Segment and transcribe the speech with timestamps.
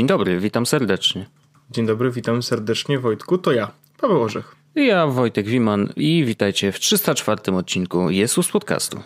[0.00, 1.26] Dzień dobry, witam serdecznie.
[1.70, 4.56] Dzień dobry, witam serdecznie Wojtku, to ja, Paweł Orzech.
[4.76, 9.00] I ja, Wojtek Wiman i witajcie w 304 odcinku Jesus Podcastu.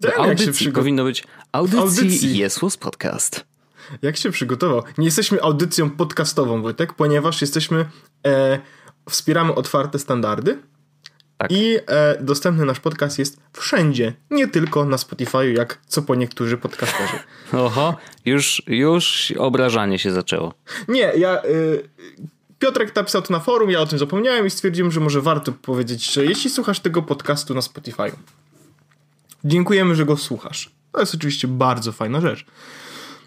[0.00, 2.38] Ten, audycji jak się przygo- powinno być audycji, Audycji.
[2.38, 3.44] Jesus Podcast.
[4.02, 4.82] Jak się przygotował?
[4.98, 7.84] Nie jesteśmy audycją podcastową, Wojtek, ponieważ jesteśmy,
[8.26, 8.58] e,
[9.08, 10.58] wspieramy otwarte standardy
[11.40, 11.52] Tak.
[11.52, 16.56] i e, dostępny nasz podcast jest wszędzie, nie tylko na Spotify, jak co po niektórzy
[16.56, 17.18] podcasterzy.
[17.64, 20.54] Oho, już, już obrażanie się zaczęło.
[20.88, 21.44] Nie, ja...
[21.44, 21.88] Y,
[22.58, 26.12] Piotrek napisał to na forum, ja o tym zapomniałem i stwierdziłem, że może warto powiedzieć,
[26.12, 28.12] że jeśli słuchasz tego podcastu na Spotify,
[29.44, 30.70] dziękujemy, że go słuchasz.
[30.92, 32.46] To jest oczywiście bardzo fajna rzecz.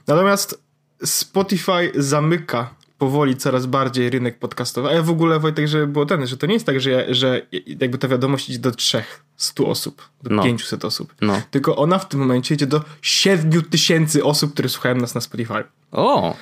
[0.08, 0.62] Natomiast
[1.06, 4.90] Spotify zamyka powoli coraz bardziej rynek podcastowy.
[4.90, 7.00] A ja w ogóle, Wojtek, że było ten, że to nie jest tak, że, ja,
[7.10, 10.44] że jakby ta wiadomość idzie do 300 osób, do No.
[10.44, 11.14] 500 osób.
[11.22, 11.42] No.
[11.52, 15.64] Tylko ona w tym momencie idzie do 7 tysięcy osób, które słuchają nas na Spotify.
[15.92, 16.36] O,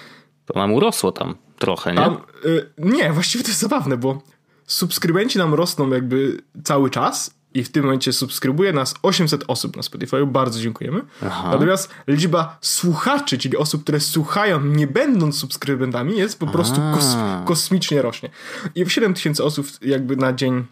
[0.45, 1.97] to nam urosło tam trochę, nie?
[1.97, 4.21] Tam, y, nie, właściwie to jest zabawne, bo
[4.67, 9.83] subskrybenci nam rosną jakby cały czas i w tym momencie subskrybuje nas 800 osób na
[9.83, 11.01] Spotify, bardzo dziękujemy.
[11.25, 11.49] Aha.
[11.51, 18.01] Natomiast liczba słuchaczy, czyli osób, które słuchają nie będąc subskrybentami jest po prostu kos kosmicznie
[18.01, 18.29] rośnie.
[18.75, 20.65] I 7 tysięcy osób jakby na dzień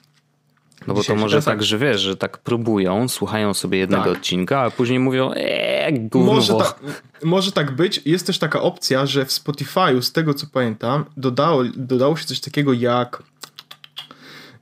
[0.88, 4.14] No bo to może Teraz tak, że wiesz, że tak próbują, słuchają sobie jednego Tak.
[4.18, 6.34] odcinka, a później mówią, eee, gówno.
[6.34, 6.80] Może, tak,
[7.24, 8.02] może tak być.
[8.06, 12.40] Jest też taka opcja, że w Spotify'u, z tego co pamiętam, dodało, dodało się coś
[12.40, 13.24] takiego jak.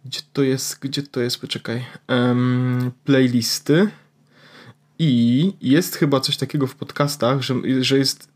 [0.05, 0.79] Gdzie to jest?
[0.79, 1.41] Gdzie to jest?
[1.41, 1.85] Poczekaj.
[2.07, 3.89] Em, playlisty.
[4.99, 8.29] I jest chyba coś takiego w podcastach, że, że jest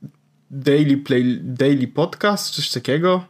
[0.51, 3.25] daily, play, daily podcast, coś takiego.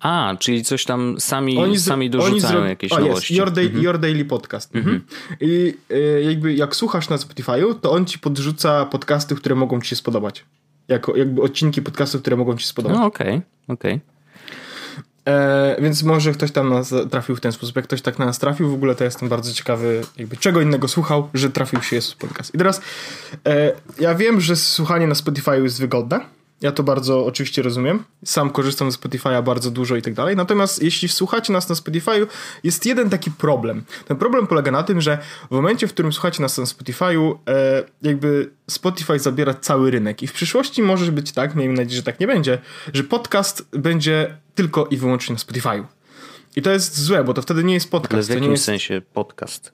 [0.00, 3.36] A, czyli coś tam sami, Oni, z- sami dorzucają zro- jakieś o, jest, nowości.
[3.36, 4.76] your, day, your Daily Podcast.
[4.76, 5.00] Mhm.
[5.40, 9.88] I y, jakby jak słuchasz na Spotify'u, to on ci podrzuca podcasty, które mogą ci
[9.88, 10.44] się spodobać.
[10.88, 12.98] Jako jakby odcinki podcastów, które mogą ci się spodobać.
[12.98, 14.00] No okej, okej.
[15.26, 17.76] E, więc może ktoś tam nas trafił w ten sposób.
[17.76, 20.88] Jak ktoś tak na nas trafił, w ogóle to jestem bardzo ciekawy, jakby czego innego
[20.88, 22.54] słuchał, że trafił się jest podcast.
[22.54, 22.80] I teraz
[23.46, 26.37] e, ja wiem, że słuchanie na Spotify jest wygodne.
[26.60, 28.04] Ja to bardzo oczywiście rozumiem.
[28.24, 30.36] Sam korzystam ze Spotify'a bardzo dużo i tak dalej.
[30.36, 32.26] Natomiast jeśli słuchacie nas na Spotify'u,
[32.64, 33.84] jest jeden taki problem.
[34.08, 37.84] Ten problem polega na tym, że w momencie, w którym słuchacie nas na Spotify'u, e,
[38.02, 40.22] jakby Spotify zabiera cały rynek.
[40.22, 42.58] I w przyszłości może być tak, miejmy nadzieję, że tak nie będzie,
[42.94, 45.84] że podcast będzie tylko i wyłącznie na Spotify'u.
[46.56, 48.28] I to jest złe, bo to wtedy nie jest Ale podcast.
[48.28, 48.64] w To nie jakim jest...
[48.64, 49.72] sensie podcast?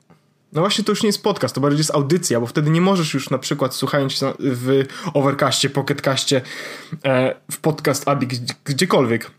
[0.55, 3.15] No właśnie to już nie jest podcast, to bardziej jest audycja, bo wtedy nie możesz
[3.15, 4.85] już na przykład słuchając w
[5.15, 6.41] Overcastie, Pocketcaście,
[7.05, 9.31] e, w Podcast Addict, gdzie- gdziekolwiek,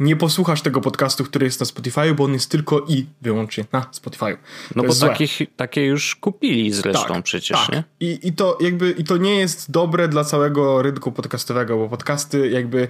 [0.00, 3.86] nie posłuchasz tego podcastu, który jest na Spotify, bo on jest tylko i wyłącznie na
[3.92, 4.36] Spotify.
[4.76, 7.68] No bo takich, takie już kupili zresztą przecież, tak.
[7.72, 7.84] nie?
[8.00, 12.50] I, I to jakby i to nie jest dobre dla całego rynku podcastowego, bo podcasty
[12.50, 12.88] jakby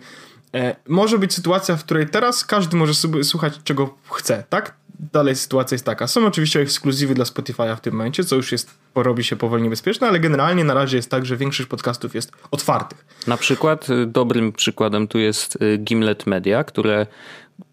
[0.54, 4.79] e, może być sytuacja, w której teraz każdy może sobie słuchać czego chce, tak?
[5.12, 6.06] Dalej sytuacja jest taka.
[6.06, 10.08] Są oczywiście ekskluzywy dla Spotify'a w tym momencie, co już jest, robi się powoli niebezpieczne,
[10.08, 13.04] ale generalnie na razie jest tak, że większość podcastów jest otwartych.
[13.26, 17.06] Na przykład y, dobrym przykładem tu jest y, Gimlet Media, które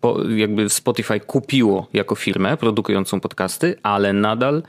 [0.01, 4.63] po, jakby Spotify kupiło jako firmę produkującą podcasty, ale nadal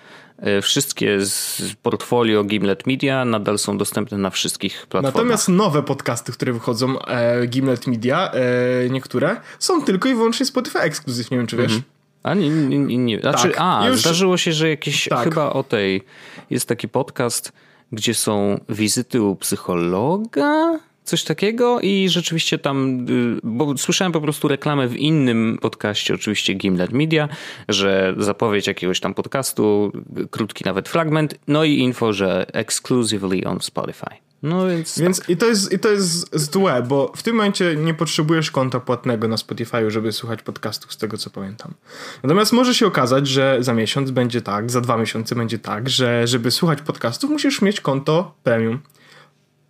[0.58, 5.14] y, wszystkie z portfolio Gimlet Media nadal są dostępne na wszystkich platformach.
[5.14, 10.78] Natomiast nowe podcasty, które wychodzą, e, Gimlet Media, e, niektóre, są tylko i wyłącznie Spotify
[10.78, 11.80] ekskluzyw, nie wiem czy wiesz.
[12.22, 13.20] A nie, nie, nie, nie.
[13.20, 15.24] Znaczy, Tak, a, już- zdarzyło się, że jakieś Tak.
[15.24, 16.02] chyba o tej
[16.50, 17.52] jest taki podcast,
[17.92, 24.48] gdzie są wizyty u psychologa, coś takiego i rzeczywiście tam, y, bo słyszałem po prostu
[24.48, 27.28] reklamę w innym podcaście, oczywiście Gimlet Media,
[27.68, 29.92] że zapowiedź jakiegoś tam podcastu,
[30.30, 34.27] krótki nawet fragment, no i info, że exclusively on Spotify.
[34.42, 37.94] No więc, Więc i to jest, i to jest złe, bo w tym momencie nie
[37.94, 41.74] potrzebujesz konta płatnego na Spotify, żeby słuchać podcastów, z tego co pamiętam.
[42.22, 46.26] Natomiast może się okazać, że za miesiąc będzie tak, za dwa miesiące będzie tak, że
[46.26, 48.80] żeby słuchać podcastów, musisz mieć konto premium.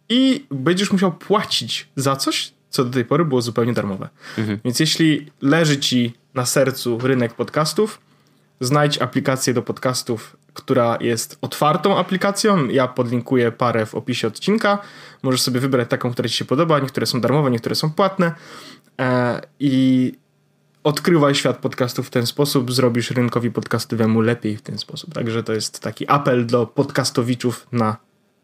[0.08, 4.08] I będziesz musiał płacić za coś, co do tej pory było zupełnie darmowe.
[4.64, 8.00] Więc jeśli leży ci na sercu rynek podcastów,
[8.60, 12.68] znajdź aplikację do podcastów, która jest otwartą aplikacją.
[12.68, 14.78] Ja podlinkuję parę w opisie odcinka.
[15.22, 16.78] Możesz sobie wybrać taką, która ci się podoba.
[16.78, 18.32] Niektóre są darmowe, niektóre są płatne.
[19.00, 20.12] E, I
[20.84, 25.14] odkrywaj świat podcastów w ten sposób, zrobisz rynkowi podcastowemu lepiej w ten sposób.
[25.14, 27.96] Także to jest taki apel do podcastowiczów na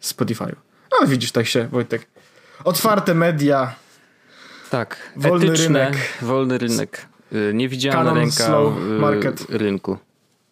[0.02, 0.54] Spotify'u.
[1.00, 2.06] No widzisz, tak się, Wojtek.
[2.64, 3.74] Otwarte media,
[4.70, 6.18] tak, wolny etyczne, rynek.
[6.22, 9.46] wolny rynek, y, niewidzialna Canon ręka slow y, market.
[9.48, 9.98] rynku.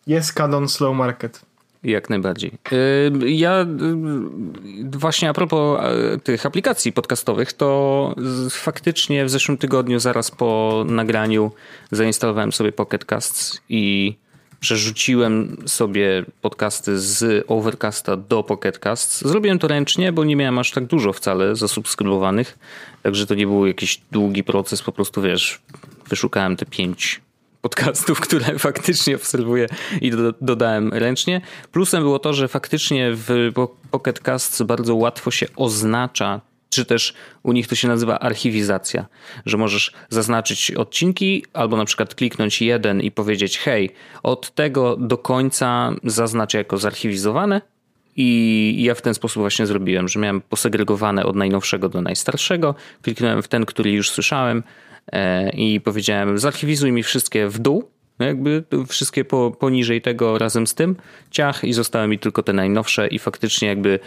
[0.07, 1.41] jest Canon Slow Market.
[1.85, 2.53] Jak najbardziej.
[3.27, 3.67] Ja
[4.85, 5.81] właśnie a propos
[6.15, 8.15] y, tych aplikacji podcastowych, to
[8.51, 11.53] faktycznie w zeszłym tygodniu, zaraz po nagraniu,
[11.91, 14.15] zainstalowałem sobie Pocket Casts i
[14.61, 19.25] przerzuciłem sobie podcasty z Overcasta do Pocket Casts.
[19.25, 22.59] Zrobiłem to ręcznie, bo nie miałem aż tak dużo wcale zasubskrybowanych,
[23.03, 25.61] także to nie był jakiś długi proces, po prostu wiesz,
[26.09, 27.21] wyszukałem te pięć
[27.63, 29.67] podcastów, które faktycznie obserwuję
[30.01, 31.41] i do, dodałem ręcznie.
[31.73, 33.53] Plusem było to, że faktycznie w
[33.91, 39.07] Pocket Casts bardzo łatwo się oznacza czy też u nich to się nazywa archiwizacja,
[39.47, 43.91] że możesz zaznaczyć odcinki albo na przykład kliknąć jeden i powiedzieć hej,
[44.23, 47.61] od tego do końca zaznacz jako zarchiwizowane.
[48.17, 53.43] I ja w ten sposób właśnie zrobiłem, że miałem posegregowane od najnowszego do najstarszego, kliknąłem
[53.43, 54.63] w ten, który już słyszałem
[55.53, 57.89] i powiedziałem zarchiwizuj mi wszystkie w dół
[58.19, 60.97] jakby wszystkie po, poniżej tego razem z tym
[61.31, 63.99] ciach i zostały mi tylko te najnowsze i faktycznie jakby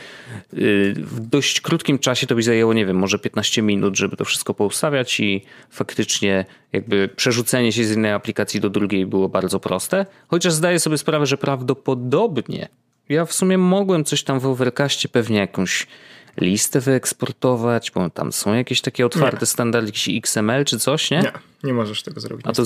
[0.53, 4.25] y, w dość krótkim czasie to by zajęło, nie wiem, może 15 minut, żeby to
[4.25, 10.05] wszystko poustawiać i faktycznie jakby przerzucenie się z jednej aplikacji do drugiej było bardzo proste,
[10.27, 12.67] chociaż zdaję sobie sprawę, że prawdopodobnie
[13.09, 15.87] ja w sumie mogłem coś tam w Overcastie pewnie jakąś
[16.37, 19.45] listę wyeksportować, bo tam są jakieś takie otwarte nie.
[19.45, 21.19] standardy, jakiś XML czy coś, nie?
[21.19, 21.31] Nie,
[21.63, 22.45] nie możesz tego zrobić.
[22.47, 22.63] A to,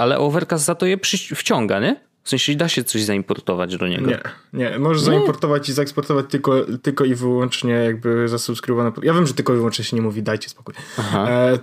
[0.00, 0.98] ale Overcast za to je
[1.34, 2.06] wciąga, nie?
[2.22, 4.10] W sensie da się coś zaimportować do niego.
[4.10, 4.20] Nie,
[4.52, 4.78] nie.
[4.78, 5.06] Możesz nie.
[5.06, 8.92] zaimportować i zaeksportować tylko, tylko i wyłącznie jakby zasubskrybowane.
[9.02, 10.74] Ja wiem, że tylko i wyłącznie się nie mówi, dajcie spokój.
[11.14, 11.58] E, e,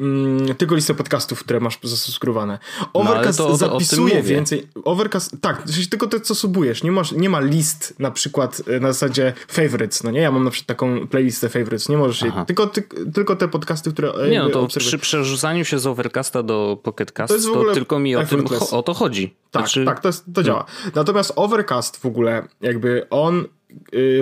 [0.00, 2.58] mm, tylko listę podcastów, które masz zasubskrybowane.
[2.80, 4.68] No, Overcast no, to, zapisuje więcej.
[4.84, 6.82] Overcast, tak, tylko te, co subujesz.
[6.82, 10.20] Nie, masz, nie ma list na przykład e, na zasadzie favorites, no nie?
[10.20, 12.82] Ja mam na przykład taką playlistę favorites, nie możesz jej, tylko, ty,
[13.14, 14.88] tylko te podcasty, które Nie, no to obserwuję.
[14.88, 18.94] przy przerzucaniu się z Overcasta do Pocketcast to, to tylko mi o, tym, o to
[18.94, 19.34] chodzi.
[19.50, 19.84] Tak, znaczy...
[19.84, 20.64] tak, to, jest, to działa.
[20.84, 20.90] No.
[20.94, 23.44] Natomiast Overcast w ogóle, jakby on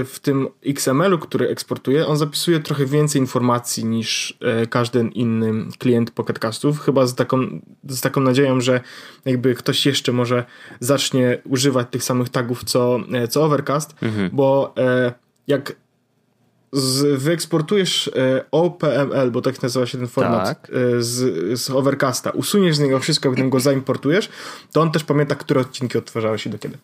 [0.05, 6.11] w tym XML-u, który eksportuje, on zapisuje trochę więcej informacji niż e, każdy inny klient
[6.11, 8.81] Pocketcastów, chyba z taką, z taką nadzieją, że
[9.25, 10.44] jakby ktoś jeszcze może
[10.81, 14.31] zacznie używać tych samych tagów co, e, co Overcast, mhm.
[14.32, 15.12] bo e,
[15.47, 15.76] jak
[16.73, 18.11] z, wyeksportujesz
[18.50, 20.70] OPML, bo tak nazywa się ten format tak.
[20.99, 24.29] z, z Overcasta, usuniesz z niego wszystko, potem go zaimportujesz,
[24.73, 26.79] to on też pamięta, które odcinki odtwarzały się do kiedy.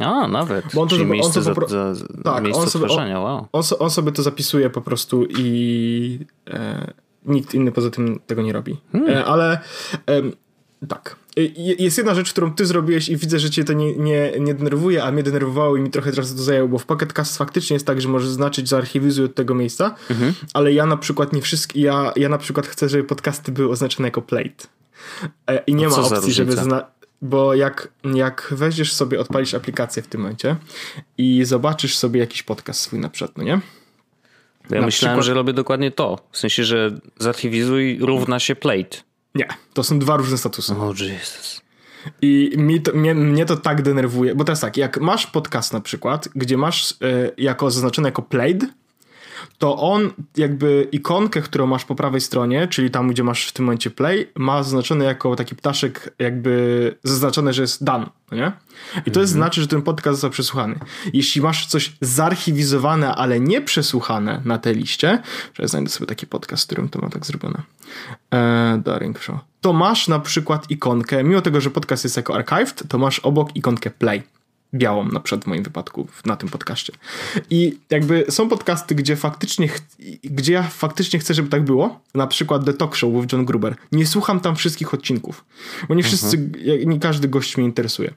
[0.00, 0.64] A, nawet.
[0.74, 1.68] Bo on to, on popro...
[1.68, 3.46] za, za, tak, on sobie, on, wow.
[3.52, 6.18] On, on, sobie to zapisuje po prostu i
[6.50, 6.92] e,
[7.26, 8.76] nikt inny poza tym tego nie robi.
[8.92, 9.10] Hmm.
[9.10, 9.58] E, ale
[10.10, 10.22] e,
[10.88, 11.16] tak.
[11.56, 15.04] Jest jedna rzecz, którą ty zrobiłeś i widzę, że cię to nie, nie, nie denerwuje,
[15.04, 17.86] a mnie denerwowało i mi trochę czasu to zajęło, bo w Pocket Cast faktycznie jest
[17.86, 20.34] tak, że możesz znaczyć zaarchiwizuj od tego miejsca, mhm.
[20.54, 24.08] ale ja na przykład nie wszystkie, ja, ja na przykład chcę, żeby podcasty były oznaczone
[24.08, 24.66] jako plate.
[25.46, 26.84] E, I nie ma opcji, żeby zna
[27.22, 30.56] bo jak, jak weźmiesz sobie, odpalisz aplikację w tym momencie
[31.18, 33.60] i zobaczysz sobie jakiś podcast swój na przykład, no nie?
[34.70, 35.26] Ja na myślałem, przykład...
[35.26, 36.18] że robię dokładnie to.
[36.30, 38.96] W sensie, że zarchiwizuj równa się plate.
[39.34, 40.74] Nie, to są dwa różne statusy.
[40.74, 41.62] O oh, Jesus.
[42.22, 45.80] I mi to, mnie, mnie, to tak denerwuje, bo teraz tak, jak masz podcast na
[45.80, 46.94] przykład, gdzie masz y,
[47.38, 48.64] jako zaznaczone jako played,
[49.58, 53.64] to on jakby ikonkę, którą masz po prawej stronie, czyli tam, gdzie masz w tym
[53.64, 58.52] momencie play, ma zaznaczone jako taki ptaszek jakby zaznaczone, że jest done, no nie?
[59.06, 59.44] I to jest, mhm.
[59.44, 60.78] znaczy, że ten podcast został przesłuchany.
[61.12, 65.22] Jeśli masz coś zarchiwizowane, ale nie przesłuchane na tej liście,
[65.54, 67.62] że znajdę sobie taki podcast, w którym to ma tak zrobione.
[68.30, 69.36] Eee, Daring Show.
[69.60, 73.56] To masz na przykład ikonkę, mimo tego, że podcast jest jako archived, to masz obok
[73.56, 74.22] ikonkę play
[74.76, 76.92] białą, na przykład w moim wypadku na tym podcaście.
[77.50, 79.68] I jakby są podcasty, gdzie faktycznie,
[80.24, 83.76] gdzie ja faktycznie chcę, żeby tak było, na przykład The Talk Show with John Gruber.
[83.92, 85.44] Nie słucham tam wszystkich odcinków,
[85.88, 86.90] bo nie wszyscy, mhm.
[86.90, 88.14] nie każdy gość mnie interesuje.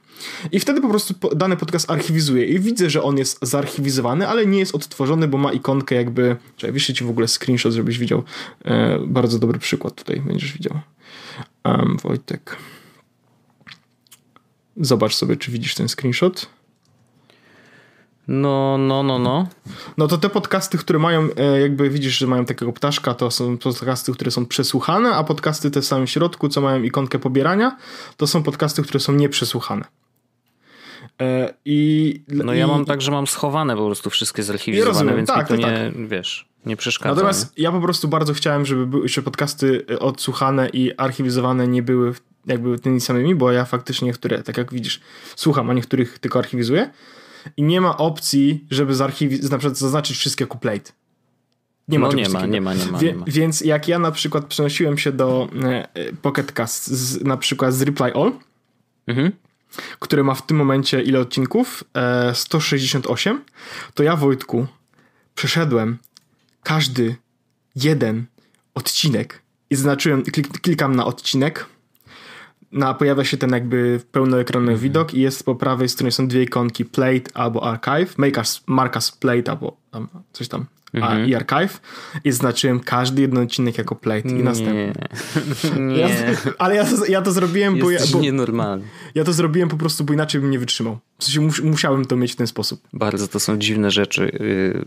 [0.52, 4.58] I wtedy po prostu dany podcast archiwizuję i widzę, że on jest zarchiwizowany, ale nie
[4.58, 8.22] jest odtworzony, bo ma ikonkę jakby, czekaj, wyślę ci w ogóle screenshot, żebyś widział
[8.64, 10.80] e, bardzo dobry przykład tutaj, będziesz widział.
[11.64, 12.56] Um, Wojtek.
[14.80, 16.46] Zobacz sobie, czy widzisz ten screenshot.
[18.28, 19.48] No, no, no, no.
[19.96, 23.58] No to te podcasty, które mają, e, jakby widzisz, że mają takiego ptaszka, to są
[23.58, 27.76] podcasty, które są przesłuchane, a podcasty te w samym środku, co mają ikonkę pobierania,
[28.16, 29.84] to są podcasty, które są nieprzesłuchane.
[31.20, 32.58] E, I, no i...
[32.58, 35.62] ja mam tak, że mam schowane po prostu wszystkie zarchiwizowane, rozumiem, więc tak, mi to,
[35.62, 36.08] to nie, tak.
[36.08, 37.14] wiesz, nie przeszkadza.
[37.14, 37.64] Natomiast nie?
[37.64, 42.14] ja po prostu bardzo chciałem, żeby były jeszcze podcasty e, odsłuchane i archiwizowane nie były
[42.46, 45.00] jakby tymi samymi, bo ja faktycznie niektóre, tak jak widzisz,
[45.36, 46.90] słucham, a niektórych tylko archiwizuję
[47.56, 50.92] i nie ma opcji, żeby zarchiwizować, na przykład zaznaczyć wszystkie kuplate.
[51.88, 53.24] Nie ma, no nie, ma nie ma, nie ma, Wie, nie ma.
[53.28, 55.88] Więc jak ja na przykład przenosiłem się do e,
[56.22, 58.32] Pocket Cast z, na przykład z Reply All,
[59.06, 59.32] mhm.
[59.98, 61.84] które ma w tym momencie ile odcinków?
[61.94, 63.44] E, 168.
[63.94, 64.66] To ja, Wojtku,
[65.34, 65.98] przeszedłem
[66.62, 67.16] każdy
[67.76, 68.26] jeden
[68.74, 71.66] odcinek i zaznaczyłem, klik, klikam na odcinek.
[72.72, 74.82] Na, pojawia się ten jakby pełnoekranowy Mhm.
[74.82, 78.18] widok i jest po prawej stronie są dwie ikonki Plate albo Archive.
[78.18, 81.28] Make us, mark us Plate albo tam coś tam a, Mhm.
[81.28, 81.80] i Archive.
[82.24, 84.92] I zaznaczyłem każdy jeden odcinek jako Plate i następny.
[85.80, 86.08] Nie, Ja,
[86.58, 88.84] ale ja to, ja to zrobiłem, bo, ja, Jesteś bo nienormalny.
[89.14, 90.98] ja to zrobiłem po prostu, bo inaczej bym nie wytrzymał.
[91.18, 92.80] W sensie mus, musiałem to mieć w ten sposób.
[92.92, 94.22] Bardzo to są dziwne rzeczy,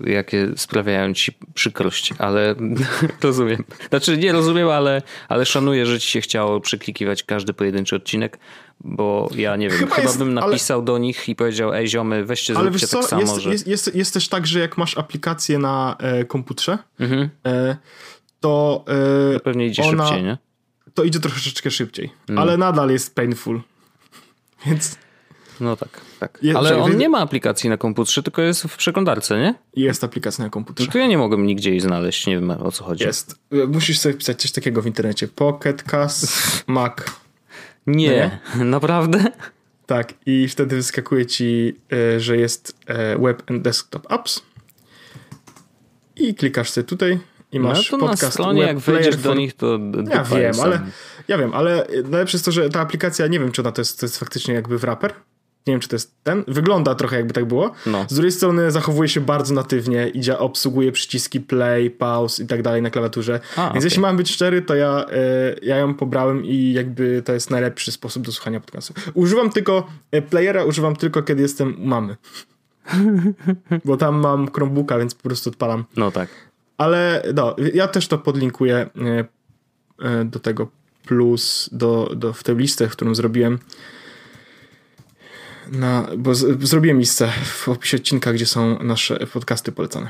[0.05, 2.55] y, jakie sprawiają ci przykrość, ale
[3.23, 3.63] rozumiem.
[3.89, 8.37] Znaczy nie rozumiem, ale, ale szanuję, że ci się chciało przeklikiwać każdy pojedynczy odcinek,
[8.83, 11.87] bo ja nie wiem, Chyba chyba, jest- bym ale- napisał do nich i powiedział, ej
[11.87, 13.51] ziomy, weźcie, Ale zróbcie wiesz co, tak samo, jest, że...
[13.51, 17.29] jest, jest, jest też tak, że jak masz aplikację na e, komputerze, Mhm.
[17.45, 17.77] e,
[18.39, 18.85] to,
[19.35, 20.37] e, Pewnie idzie ona- szybciej, nie?
[20.93, 22.11] to idzie troszeczkę szybciej.
[22.29, 22.39] Mm.
[22.41, 23.61] Ale nadal jest painful.
[24.65, 24.95] Więc
[25.59, 26.39] No tak, tak.
[26.41, 29.55] Je- Ale on wy- nie ma aplikacji na komputerze, tylko jest w przeglądarce, nie?
[29.75, 30.91] jest aplikacja na No komputerze.
[30.91, 33.03] to ja nie mogłem nigdzie jej znaleźć, nie wiem o co chodzi.
[33.03, 33.39] Jest.
[33.67, 35.27] Musisz sobie wpisać coś takiego w internecie.
[35.27, 36.27] Pocket Cast
[36.67, 36.93] Mac.
[37.87, 39.25] Nie, naprawdę?
[39.85, 44.41] Tak, i wtedy wyskakuje ci, e, że jest e, Web and Desktop Apps.
[46.15, 47.19] I klikasz sobie tutaj
[47.51, 50.41] i No masz to na podcast stronie, Web jak wejdziesz do nich, to Ja wiem,
[50.41, 50.81] jest ale
[51.27, 53.99] ja wiem, ale najlepsze jest to, że ta aplikacja, nie wiem, czy ona to jest,
[53.99, 55.13] to jest faktycznie jakby wrapper.
[55.67, 56.43] Nie wiem, czy to jest ten.
[56.47, 57.71] Wygląda trochę jakby tak było.
[57.85, 58.05] No.
[58.09, 62.61] Z drugiej strony zachowuje się bardzo natywnie i dzia- obsługuje przyciski play, pause i tak
[62.61, 63.39] dalej na klawiaturze.
[63.55, 63.83] A, Więc okej.
[63.83, 67.91] jeśli mam być szczery, to ja, e, ja ją pobrałem i jakby to jest najlepszy
[67.91, 68.93] sposób do słuchania podcastu.
[69.13, 72.15] Używam tylko e, playera, używam tylko kiedy jestem u mamy.
[73.85, 75.83] Bo tam mam Chromebooka, więc po prostu odpalam.
[75.97, 76.29] No tak.
[76.77, 78.89] Ale no, ja też to podlinkuję
[79.99, 80.67] e, do tego
[81.05, 83.59] plus, do, do, w tę listę, którą zrobiłem.
[85.71, 90.09] Na, bo z, zrobiłem listę w opisie odcinka, gdzie są nasze podcasty polecane.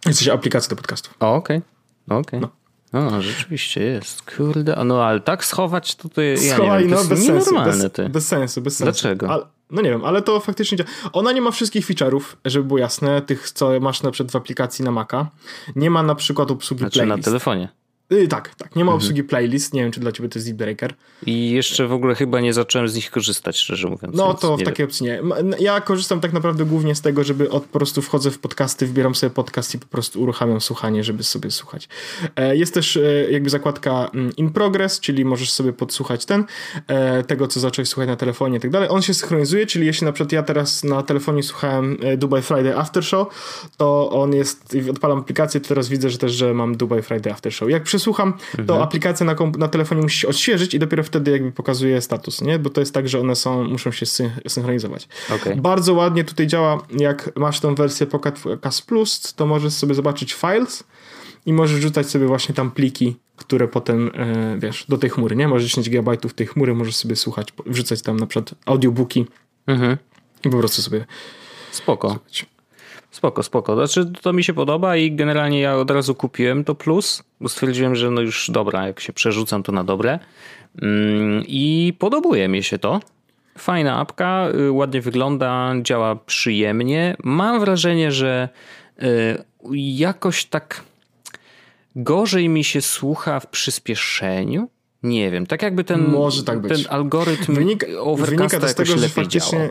[0.00, 1.14] W sensie aplikacje do podcastów.
[1.20, 1.62] Okej.
[2.08, 2.40] Okej.
[2.40, 2.48] No.
[2.92, 4.22] No, rzeczywiście jest.
[4.36, 7.54] Kurde, no ale tak schować to ty, ja Schowaj, nie wiem, no jest bez sensu.
[7.64, 8.08] Bez, ty.
[8.08, 8.92] bez sensu, bez sensu.
[8.92, 9.30] Dlaczego?
[9.30, 10.90] Ale, no nie wiem, ale to faktycznie działa.
[11.12, 14.84] Ona nie ma wszystkich feature'ów, żeby było jasne, tych co masz na przykład w aplikacji
[14.84, 15.30] na Maca.
[15.76, 17.24] Nie ma na przykład obsługi Znaczy na playlist.
[17.24, 17.68] telefonie.
[18.12, 18.76] Y, tak, tak.
[18.76, 18.96] Nie ma Mhm.
[18.96, 19.74] obsługi playlist.
[19.74, 20.94] Nie wiem, czy dla ciebie to jest deal breaker.
[21.26, 24.16] I jeszcze w ogóle chyba nie zacząłem z nich korzystać, szczerze mówiąc.
[24.16, 25.20] No to w takiej opcji nie.
[25.58, 29.14] Ja korzystam tak naprawdę głównie z tego, żeby od, po prostu wchodzę w podcasty, wybieram
[29.14, 31.88] sobie podcast i po prostu uruchamiam słuchanie, żeby sobie słuchać.
[32.36, 36.44] E, Jest też e, jakby zakładka mm, in progress, czyli możesz sobie podsłuchać ten,
[36.86, 38.88] e, tego co zacząłeś słuchać na telefonie i tak dalej.
[38.88, 43.04] On się synchronizuje, czyli jeśli na przykład ja teraz na telefonie słuchałem Dubai Friday After
[43.04, 43.28] Show,
[43.76, 47.52] to on jest, odpalam aplikację, to teraz widzę, że też, że mam Dubai Friday After
[47.52, 47.70] Show.
[47.70, 48.34] Jak przesłucham,
[48.66, 52.58] to aplikacja na, na telefonie musi się odświeżyć i dopiero wtedy jakby pokazuje status, nie?
[52.58, 55.08] Bo to jest tak, że one są, muszą się syn- synchronizować.
[55.34, 55.56] Okej.
[55.56, 60.34] Bardzo ładnie tutaj działa, jak masz tą wersję Pocket Cast Plus, to możesz sobie zobaczyć
[60.34, 60.84] files
[61.46, 65.48] i możesz rzucać sobie właśnie tam pliki, które potem, e, wiesz, do tej chmury, nie?
[65.48, 69.26] Możesz 10 GB tej chmury, możesz sobie słuchać, wrzucać tam na przykład audiobooki
[69.66, 69.96] Mhm.
[70.44, 71.04] i po prostu sobie
[71.70, 72.18] Spoko.
[73.14, 73.74] Spoko, spoko.
[73.74, 77.94] Znaczy, to mi się podoba i generalnie ja od razu kupiłem to plus, bo stwierdziłem,
[77.96, 80.18] że no już dobra, jak się przerzucam, to na dobre.
[80.82, 83.00] Mm, I podobuje mi się to.
[83.58, 87.16] Fajna apka, y, ładnie wygląda, działa przyjemnie.
[87.24, 88.48] Mam wrażenie, że
[89.02, 89.44] y,
[89.74, 90.82] jakoś tak
[91.96, 94.68] gorzej mi się słucha w przyspieszeniu.
[95.02, 96.82] Nie wiem, tak jakby ten, Może tak być.
[96.82, 97.56] ten algorytm
[98.00, 99.58] Overcasta wynika to z tego, że faktycznie.
[99.58, 99.70] działa.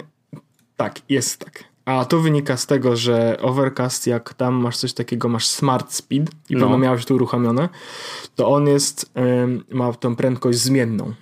[0.78, 1.73] Tak, jest tak.
[1.86, 6.32] A to wynika z tego, że Overcast, jak tam masz coś takiego, masz Smart Speed
[6.50, 6.60] i No.
[6.60, 7.70] pewno miałeś to uruchomione,
[8.36, 9.12] to on jest,
[9.72, 11.14] ma tą prędkość zmienną.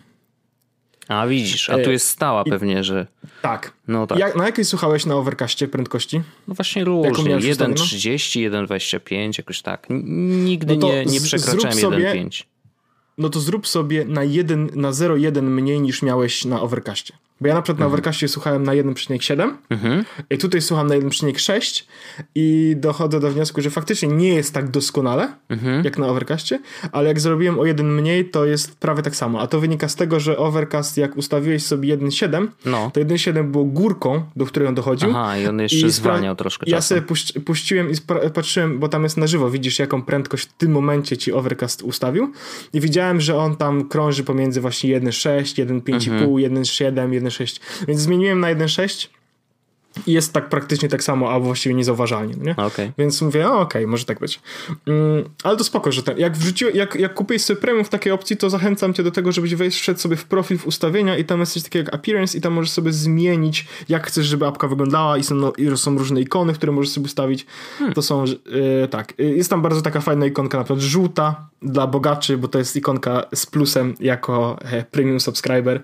[1.08, 3.08] A widzisz, a tu E, jest stała pewnie, że
[3.42, 3.74] Tak.
[3.88, 4.18] no tak.
[4.20, 6.22] Jak, na jakiej słuchałeś na Overcastie prędkości?
[6.48, 7.24] No właśnie różnie.
[7.30, 7.76] miałeś ustawioną?
[7.76, 9.88] 1,30, 1,25, jakoś tak.
[9.90, 12.44] Nigdy No nie, nie przekraczałem zrób sobie- 1,5.
[13.18, 17.14] No to zrób sobie na, 1, na 0,1 mniej niż miałeś na Overcastie.
[17.42, 20.06] Bo ja na przykład na Overcastie słuchałem na 1,7 Mhm.
[20.30, 21.84] i tutaj słucham na 1,6
[22.36, 25.84] i dochodzę do wniosku, że faktycznie nie jest tak doskonale Mhm.
[25.86, 26.60] jak na Overcastie,
[26.92, 29.40] ale jak zrobiłem o jeden mniej, to jest prawie tak samo.
[29.42, 32.92] A to wynika z tego, że Overcast jak ustawiłeś sobie 1,7, No.
[32.94, 35.10] to 1,7 było górką, do której on dochodził.
[35.10, 37.94] Aha, i on jeszcze I zwalniał troszkę Ja sobie puś- puściłem i
[38.34, 42.32] patrzyłem, bo tam jest na żywo, widzisz jaką prędkość w tym momencie ci Overcast ustawił
[42.74, 46.30] i widziałem, że on tam krąży pomiędzy właśnie 1.6, 1.5,5, Mhm.
[46.64, 47.31] 1.7, 1.6,
[47.88, 49.08] więc zmieniłem na 1.6
[50.08, 52.56] I jest tak praktycznie tak samo, albo właściwie niezauważalnie, no nie?
[52.56, 52.92] Okay.
[52.98, 54.40] Więc mówię, okej, okay, może tak być.
[54.88, 58.12] Mm, ale to spoko, że ten, jak wrzuciłeś, jak, jak kupiłeś sobie premium w takiej
[58.12, 61.40] opcji, to zachęcam cię do tego, żebyś wszedł sobie w profil w ustawienia i tam
[61.40, 65.18] jest coś takiego jak appearance i tam możesz sobie zmienić, jak chcesz, żeby apka wyglądała
[65.18, 67.46] i są, no, i są różne ikony, które możesz sobie ustawić.
[67.78, 67.94] Hmm.
[67.94, 72.38] To są, yy, tak, jest tam bardzo taka fajna ikonka, na przykład żółta dla bogaczy,
[72.38, 75.82] bo to jest ikonka z plusem jako e, premium subscriber.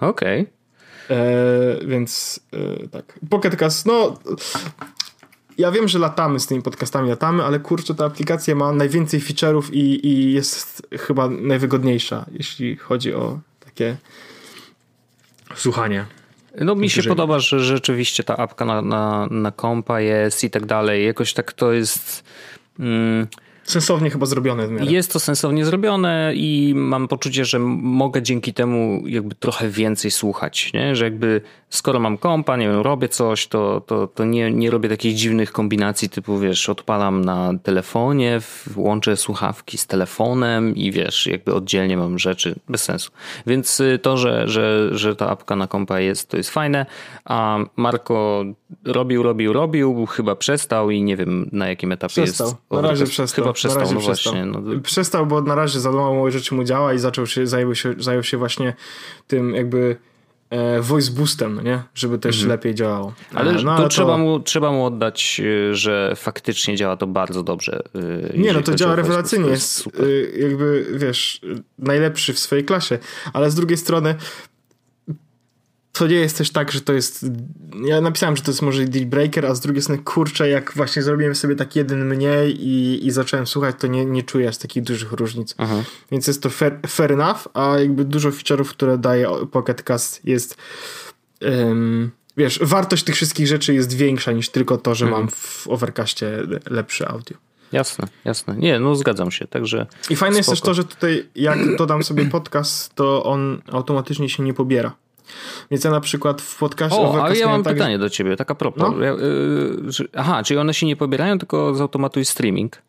[0.00, 0.40] Okej.
[0.40, 1.16] Okay.
[1.16, 3.18] E, więc e, tak.
[3.30, 4.18] Pocketcast, no
[5.58, 9.72] ja wiem, że latamy z tymi podcastami, latamy, ale kurczę, ta aplikacja ma najwięcej feature'ów
[9.72, 13.96] i, i jest chyba najwygodniejsza, jeśli chodzi o takie
[15.54, 16.06] słuchanie.
[16.60, 20.66] No mi się podoba, że rzeczywiście ta apka na, na, na kompa jest i tak
[20.66, 21.06] dalej.
[21.06, 22.24] Jakoś tak to jest...
[22.78, 23.26] Mm,
[23.64, 24.68] sensownie chyba zrobione.
[24.68, 30.10] W Jest to sensownie zrobione i mam poczucie, że mogę dzięki temu jakby trochę więcej
[30.10, 30.96] słuchać, nie?
[30.96, 31.40] że jakby
[31.70, 35.52] skoro mam kompa, nie wiem, robię coś, to, to, to nie, nie robię takich dziwnych
[35.52, 38.40] kombinacji typu, wiesz, odpalam na telefonie,
[38.76, 43.10] łączę słuchawki z telefonem i wiesz, jakby oddzielnie mam rzeczy, bez sensu.
[43.46, 46.86] Więc y, to, że, że, że ta apka na kompa jest, to jest fajne,
[47.24, 48.44] a Marko
[48.84, 52.46] robił, robił, robił, chyba przestał i nie wiem na jakim etapie przestał.
[52.46, 52.58] jest.
[52.70, 53.44] Na razie przestał.
[53.44, 54.32] Chyba przestał, na razie no przestał.
[54.32, 54.46] właśnie.
[54.46, 54.80] No.
[54.80, 58.22] Przestał, bo na razie za mało rzeczy mu działa i zaczął się, zajął się, zajął
[58.22, 58.74] się właśnie
[59.26, 59.96] tym jakby
[60.50, 61.82] e, voice boostem, no nie?
[61.94, 62.58] Żeby to jeszcze mhm.
[62.58, 63.12] lepiej działało.
[63.34, 67.42] Ale, no, ale to, Trzeba, mu, trzeba mu oddać, e, że faktycznie działa to bardzo
[67.42, 67.82] dobrze.
[68.34, 69.50] E, nie, no to działa rewelacyjnie.
[69.50, 69.98] Jest, jest
[70.38, 71.40] jakby, wiesz,
[71.78, 72.98] najlepszy w swojej klasie.
[73.32, 74.14] Ale z drugiej strony
[75.94, 77.26] to nie jest też tak, że to jest.
[77.84, 81.02] Ja napisałem, że to jest może deal breaker, a z drugiej strony, kurczę, jak właśnie
[81.02, 84.82] zrobiłem sobie tak jeden mniej i, i zacząłem słuchać, to nie, nie czuję aż takich
[84.82, 85.54] dużych różnic.
[85.58, 85.82] Aha.
[86.10, 90.56] Więc jest to fair, fair enough, a jakby dużo feature'ów, które daje Pocket Cast jest.
[91.42, 95.22] Um, wiesz, wartość tych wszystkich rzeczy jest większa niż tylko to, że mhm.
[95.22, 96.30] mam w Overcastie
[96.70, 97.36] lepsze audio.
[97.72, 98.56] Jasne, jasne.
[98.56, 99.86] Nie, no zgadzam się, także...
[100.10, 100.38] I fajne spoko.
[100.38, 105.03] jest też to, że tutaj jak dodam sobie podcast, to on automatycznie się nie pobiera.
[105.70, 106.98] Więc ja na przykład w podcastie...
[106.98, 108.82] O, ale ja mam tak, pytanie do ciebie, taka propos.
[108.96, 109.04] No?
[109.04, 112.82] Ja, y, aha, czyli one się nie pobierają, tylko zautomatuj streaming?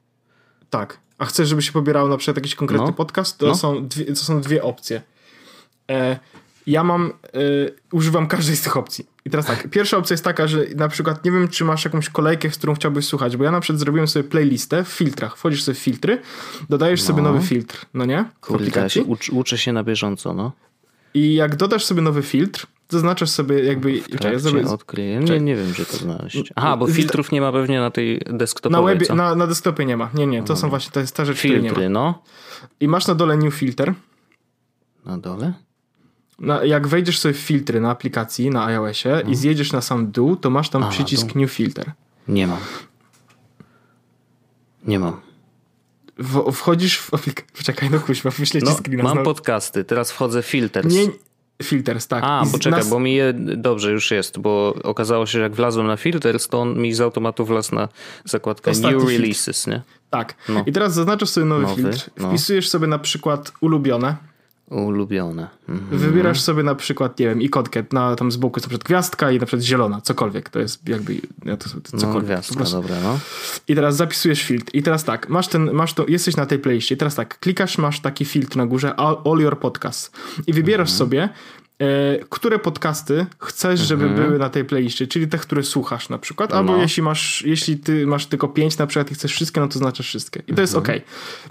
[0.70, 1.00] Tak.
[1.18, 2.94] A chcesz, żeby się pobierał na przykład jakiś konkretny no.
[2.94, 3.38] podcast?
[3.38, 3.56] To, no.
[3.56, 5.02] są dwie, to są dwie opcje.
[5.90, 6.20] E,
[6.68, 7.32] ja mam, e,
[7.92, 9.06] używam każdej z tych opcji.
[9.26, 12.10] I teraz tak, pierwsza opcja jest taka, że na przykład nie wiem, czy masz jakąś
[12.10, 15.38] kolejkę, z którą chciałbyś słuchać, bo ja na przykład zrobiłem sobie playlistę w filtrach.
[15.38, 16.22] Wchodzisz sobie w filtry,
[16.70, 17.08] dodajesz no.
[17.08, 18.26] sobie nowy filtr, no nie?
[18.42, 20.52] Kurde, ja się ucz, uczę się na bieżąco, no.
[21.16, 24.02] I jak dodasz sobie nowy filtr, zaznaczasz sobie jakby...
[24.02, 24.66] W ja sobie...
[24.66, 25.20] odkryję.
[25.20, 26.54] Nie, nie wiem, gdzie to znaleźć.
[26.56, 29.98] Aha, bo filtrów nie ma pewnie na tej desktopowej, Na, webie, na, na desktopie nie
[29.98, 30.10] ma.
[30.14, 30.60] Nie, nie, to mhm.
[30.60, 31.90] są właśnie, ta rzecz, Filtry, nie ma.
[31.90, 32.24] no.
[32.80, 33.94] I masz na dole new filter.
[35.06, 35.54] Na dole?
[36.40, 39.36] Na, jak wejdziesz sobie w filtry na aplikacji, na iOSie i mhm.
[39.36, 41.42] zjedziesz na sam dół, to masz tam A, przycisk dół.
[41.42, 41.92] new filter.
[42.28, 42.60] Nie mam.
[44.88, 45.25] Nie mam
[46.18, 47.52] w, wchodzisz w aplikację.
[47.58, 49.04] Poczekaj, no kuźwa, wyślę ci no, screena.
[49.04, 50.94] Mam podcasty, teraz wchodzę filters.
[50.94, 51.08] Nie,
[51.64, 52.24] filters, tak.
[52.28, 52.90] A, poczekaj, nas...
[52.90, 56.62] bo mi je, dobrze już jest, bo okazało się, że jak wlazłem na filters, to
[56.62, 57.90] on mi z automatu wlazł na
[58.26, 59.78] zakładkę Ostatni New Releases, filtr.
[59.78, 59.82] nie?
[60.10, 60.36] Tak.
[60.50, 60.64] No.
[60.66, 62.30] I teraz zaznaczasz sobie nowy, nowy filtr, no.
[62.30, 64.16] wpisujesz sobie na przykład ulubione
[64.70, 65.48] Ulubione.
[65.70, 66.00] Mhm.
[66.00, 69.32] Wybierasz sobie na przykład, nie wiem, ikonkę, na, tam z boku jest na przykład gwiazdka
[69.32, 70.50] i na przykład zielona, cokolwiek.
[70.50, 72.30] To jest jakby, ja to, to no, cokolwiek.
[72.30, 73.20] No, gwiazdka, dobra, no.
[73.68, 74.76] I teraz zapisujesz filtr.
[74.76, 76.96] I teraz tak, masz ten, masz to, jesteś na tej playliście.
[76.96, 80.12] I teraz tak, klikasz, masz taki filtr na górze, all, all your podcasts.
[80.48, 80.98] I wybierasz mhm.
[80.98, 81.30] sobie
[82.30, 84.26] które podcasty chcesz, żeby mhm.
[84.26, 86.82] były na tej playliście, czyli te, które słuchasz na przykład, albo no.
[86.82, 90.08] jeśli masz, jeśli ty masz tylko pięć na przykład i chcesz wszystkie, no to znaczysz
[90.08, 90.40] wszystkie.
[90.40, 90.64] I to mhm.
[90.64, 90.88] jest ok.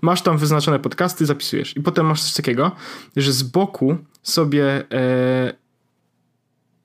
[0.03, 1.77] Masz tam wyznaczone podcasty, zapisujesz.
[1.77, 2.73] I potem masz coś takiego,
[3.17, 5.55] że z boku sobie e,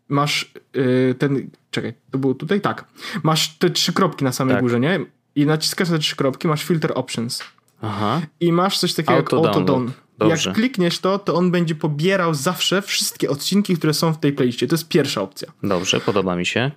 [0.09, 2.61] masz e, ten, czekaj, to było tutaj?
[2.61, 2.85] Tak.
[3.23, 4.63] Masz te trzy kropki na samej tak.
[4.63, 4.99] górze, nie?
[5.35, 7.43] I naciskasz te trzy kropki, masz filter options.
[7.81, 8.21] Aha.
[8.39, 9.93] I masz coś takiego auto jak auto download.
[10.19, 10.49] Dobrze.
[10.49, 14.67] Jak klikniesz to, to on będzie pobierał zawsze wszystkie odcinki, które są w tej playliście.
[14.67, 15.47] To jest pierwsza opcja.
[15.63, 16.71] Dobrze, podoba mi się.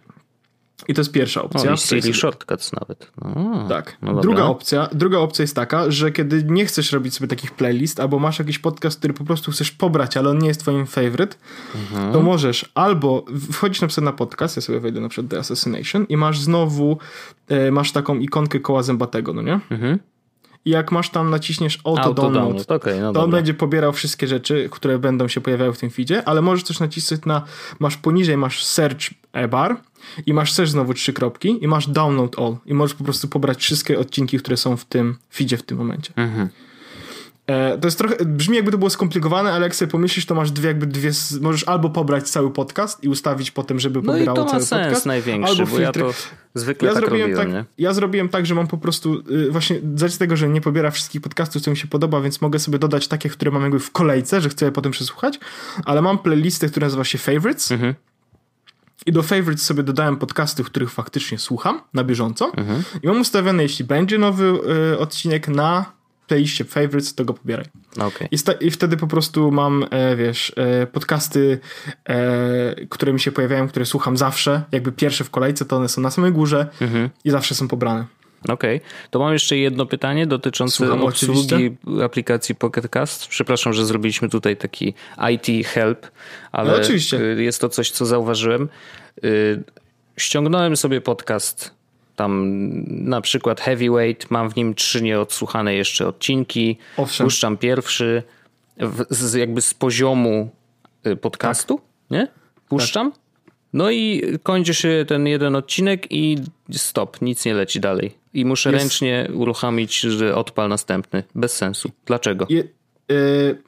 [0.88, 1.72] I to jest pierwsza opcja.
[1.72, 3.12] O, Siri Shortcuts nawet.
[3.20, 3.96] O, tak.
[4.02, 8.00] No druga, opcja, druga opcja jest taka, że kiedy nie chcesz robić sobie takich playlist,
[8.00, 11.36] albo masz jakiś podcast, który po prostu chcesz pobrać, ale on nie jest twoim favorite,
[11.74, 12.12] mhm.
[12.12, 16.06] to możesz albo wchodzić na przykład na podcast, ja sobie wejdę na przykład The Assassination
[16.08, 16.98] i masz znowu,
[17.48, 19.60] e, masz taką ikonkę koła zębatego, no nie?
[19.70, 19.98] Mhm
[20.64, 22.70] i jak masz tam naciśniesz auto, auto download, download.
[22.70, 26.28] Okay, no to on będzie pobierał wszystkie rzeczy, które będą się pojawiały w tym feedzie,
[26.28, 27.42] ale możesz też nacisnąć na,
[27.78, 29.10] masz poniżej, masz search
[29.50, 29.76] bar
[30.26, 33.58] i masz search znowu trzy kropki i masz download all i możesz po prostu pobrać
[33.58, 36.12] wszystkie odcinki, które są w tym feedzie w tym momencie.
[36.16, 36.48] Mhm.
[37.46, 40.50] E, to jest trochę, brzmi jakby to było skomplikowane, ale jak sobie pomyślisz, to masz
[40.50, 44.36] dwie, jakby dwie, możesz albo pobrać cały podcast i ustawić potem, żeby No i pobierało
[44.36, 46.10] to ma cały sens podcast, największy, albo bo ja to
[46.54, 49.80] zwykle Ja tak zrobiłem robiłem, tak, ja zrobiłem tak, że mam po prostu y, właśnie
[50.08, 53.08] z tego, że nie pobiera wszystkich podcastów, co mi się podoba, więc mogę sobie dodać
[53.08, 55.40] takie, które mam jakby w kolejce, że chcę je potem przesłuchać,
[55.84, 57.94] ale mam playlistę, która nazywa się Favorites Mhm.
[59.06, 62.82] i do Favorites sobie dodałem podcasty, których faktycznie słucham na bieżąco Mhm.
[63.02, 64.52] i mam ustawione, jeśli będzie nowy
[64.92, 66.01] y, odcinek na
[66.32, 67.64] playliście Favorites, to go pobieraj.
[68.00, 68.28] Okej.
[68.30, 71.58] I, sta- I wtedy po prostu mam, e, wiesz, e, podcasty,
[72.08, 76.00] e, które mi się pojawiają, które słucham zawsze, jakby pierwsze w kolejce, to one są
[76.00, 77.10] na samej górze Mhm.
[77.24, 78.06] i zawsze są pobrane.
[78.48, 83.26] Okej, to mam jeszcze jedno pytanie dotyczące Słucham, obsługi aplikacji Pocket Cast.
[83.26, 84.94] Przepraszam, że zrobiliśmy tutaj taki
[85.32, 86.06] IT help,
[86.52, 87.20] ale No, oczywiście.
[87.20, 88.68] y, jest to coś, co zauważyłem.
[89.24, 89.62] Y,
[90.16, 91.74] Ściągnąłem sobie podcast,
[92.22, 92.54] tam
[92.88, 96.78] na przykład Heavyweight, mam w nim trzy nieodsłuchane jeszcze odcinki.
[96.96, 97.26] Owszem.
[97.26, 98.22] Puszczam pierwszy,
[98.76, 100.50] w, z, jakby z poziomu
[101.06, 101.80] y, podcastu,
[102.10, 102.28] nie?
[102.68, 103.12] Puszczam.
[103.72, 106.38] No i kończy się ten jeden odcinek i
[106.72, 108.14] stop, nic nie leci dalej.
[108.34, 111.24] I muszę Jest- ręcznie uruchomić, że odpal następny.
[111.34, 111.90] Bez sensu.
[112.06, 112.46] Dlaczego?
[112.48, 112.58] I,
[113.12, 113.62] y,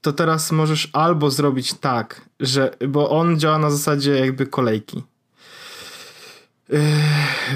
[0.00, 5.02] to teraz możesz albo zrobić tak, że, bo on działa na zasadzie jakby kolejki.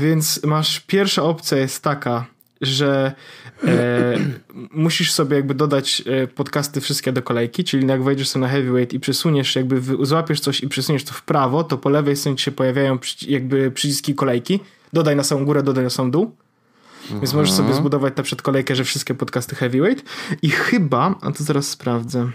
[0.01, 2.27] Więc masz, pierwsza opcja jest taka,
[2.61, 3.12] że
[3.64, 4.16] e,
[4.85, 8.92] musisz sobie jakby dodać e, podcasty wszystkie do kolejki, czyli jak wejdziesz sobie na heavyweight
[8.94, 12.38] i przesuniesz, jakby wy- złapiesz coś i przesuniesz to w prawo, to po lewej stronie
[12.38, 14.61] się pojawiają jakby przyciski kolejki.
[14.92, 16.37] Dodaj na samą górę, dodaj na sam dół.
[17.11, 20.05] Więc możesz sobie zbudować na przykład kolejkę, że wszystkie podcasty heavyweight
[20.42, 22.31] i chyba, a to zaraz sprawdzę.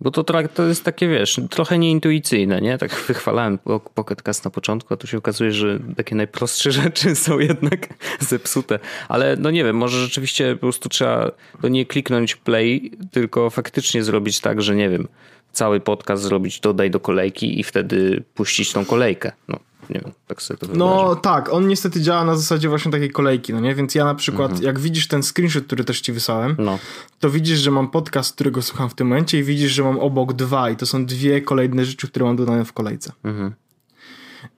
[0.00, 2.78] Bo to, to jest takie, wiesz, trochę nieintuicyjne, nie?
[2.78, 7.14] Tak wychwalałem po- Pocket Cast na początku, a tu się okazuje, że takie najprostsze rzeczy
[7.14, 7.88] są jednak
[8.20, 8.78] zepsute.
[9.08, 11.30] Ale no nie wiem, może rzeczywiście po prostu trzeba
[11.62, 15.08] to nie kliknąć play, tylko faktycznie zrobić tak, że nie wiem,
[15.52, 19.32] cały podcast zrobić dodaj do kolejki i wtedy puścić tą kolejkę.
[19.48, 19.58] No,
[19.90, 21.20] nie wiem, tak sobie to No wyobrażam.
[21.22, 23.74] tak, on niestety działa na zasadzie właśnie takiej kolejki, no nie?
[23.74, 26.78] Więc ja na przykład, jak widzisz ten screenshot, który też ci wysłałem, No,
[27.20, 30.32] to widzisz, że mam podcast, którego słucham w tym momencie i widzisz, że mam obok
[30.32, 33.12] dwa i to są dwie kolejne rzeczy, które mam dodane w kolejce.
[33.24, 33.54] Mhm.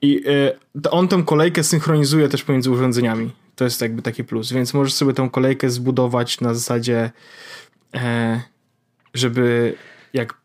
[0.01, 0.23] I
[0.85, 3.31] y, on tę kolejkę synchronizuje też pomiędzy urządzeniami.
[3.55, 7.11] To jest jakby taki plus, więc możesz sobie tę kolejkę zbudować na zasadzie,
[7.95, 8.41] e,
[9.13, 9.75] żeby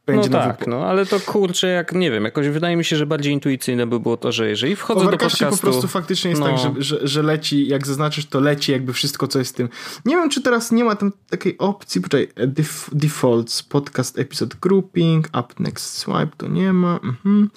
[0.06, 3.06] będzie no tak, no ale to kurczę, jak nie wiem, jakoś wydaje mi się, że
[3.06, 5.46] bardziej intuicyjne by było to, że jeżeli wchodzę do podcastu...
[5.50, 6.48] po prostu faktycznie jest no.
[6.48, 9.68] tak, że, że, że leci, jak zaznaczysz, to leci jakby wszystko, co jest w tym.
[10.04, 14.56] Nie wiem, czy teraz nie ma tam takiej opcji, poczekaj, e, def, defaults, podcast episode
[14.60, 17.50] grouping, up next swipe, to nie ma, mhm.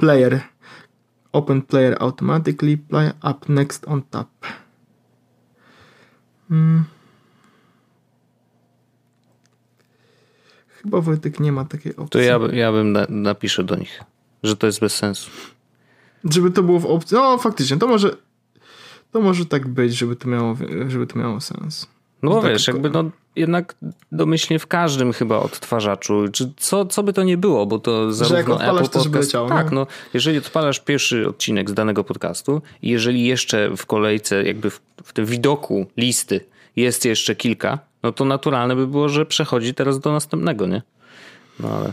[0.00, 0.40] player,
[1.32, 4.28] open player automatically, play up next on tap.
[6.48, 6.93] Hmm.
[10.84, 12.10] Chyba Wojtek nie ma takiej opcji.
[12.10, 14.00] To ja, ja bym na, napiszę do nich,
[14.42, 15.30] że to jest bez sensu.
[16.24, 17.16] Żeby to było w opcji.
[17.16, 18.16] No faktycznie, to może.
[19.12, 20.56] To może tak być, żeby to miało,
[20.88, 21.86] żeby to miało sens.
[22.22, 23.04] No bo Tak, wiesz, jakby no
[23.36, 23.74] jednak
[24.12, 28.62] domyślnie w każdym chyba odtwarzaczu, czy co, co by to nie było, bo to zarówno
[28.62, 29.74] Apple Podcast, leciało, tak, nie?
[29.74, 34.80] no jeżeli odpalasz pierwszy odcinek z danego podcastu i jeżeli jeszcze w kolejce, jakby w,
[35.04, 36.40] w tym widoku listy
[36.76, 40.82] jest jeszcze kilka, no to naturalne by było, że przechodzi teraz do następnego, nie?
[41.60, 41.92] No ale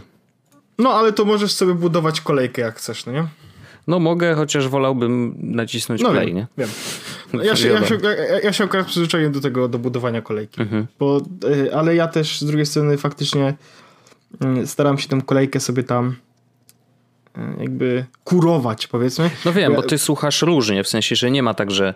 [0.78, 3.28] No ale to możesz sobie budować kolejkę jak chcesz, no nie?
[3.88, 6.47] no mogę, chociaż wolałbym nacisnąć No play, wiem, nie?
[6.58, 6.69] wiem.
[7.34, 10.62] No, ja, się, ja, się, ja, ja się akurat przyzwyczaiłem do tego, do budowania kolejki.
[10.62, 10.88] Mhm.
[11.00, 13.54] Bo, y, ale ja też z drugiej strony faktycznie
[14.63, 16.15] y, staram się tę kolejkę sobie tam
[17.38, 19.30] y, jakby kurować, powiedzmy.
[19.45, 21.93] No wiem, bo ty słuchasz różnie, w sensie, że nie ma tak, że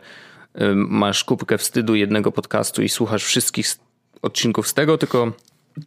[0.76, 3.68] masz kubkę wstydu jednego podcastu i słuchasz wszystkich
[4.26, 5.32] odcinków z tego, tylko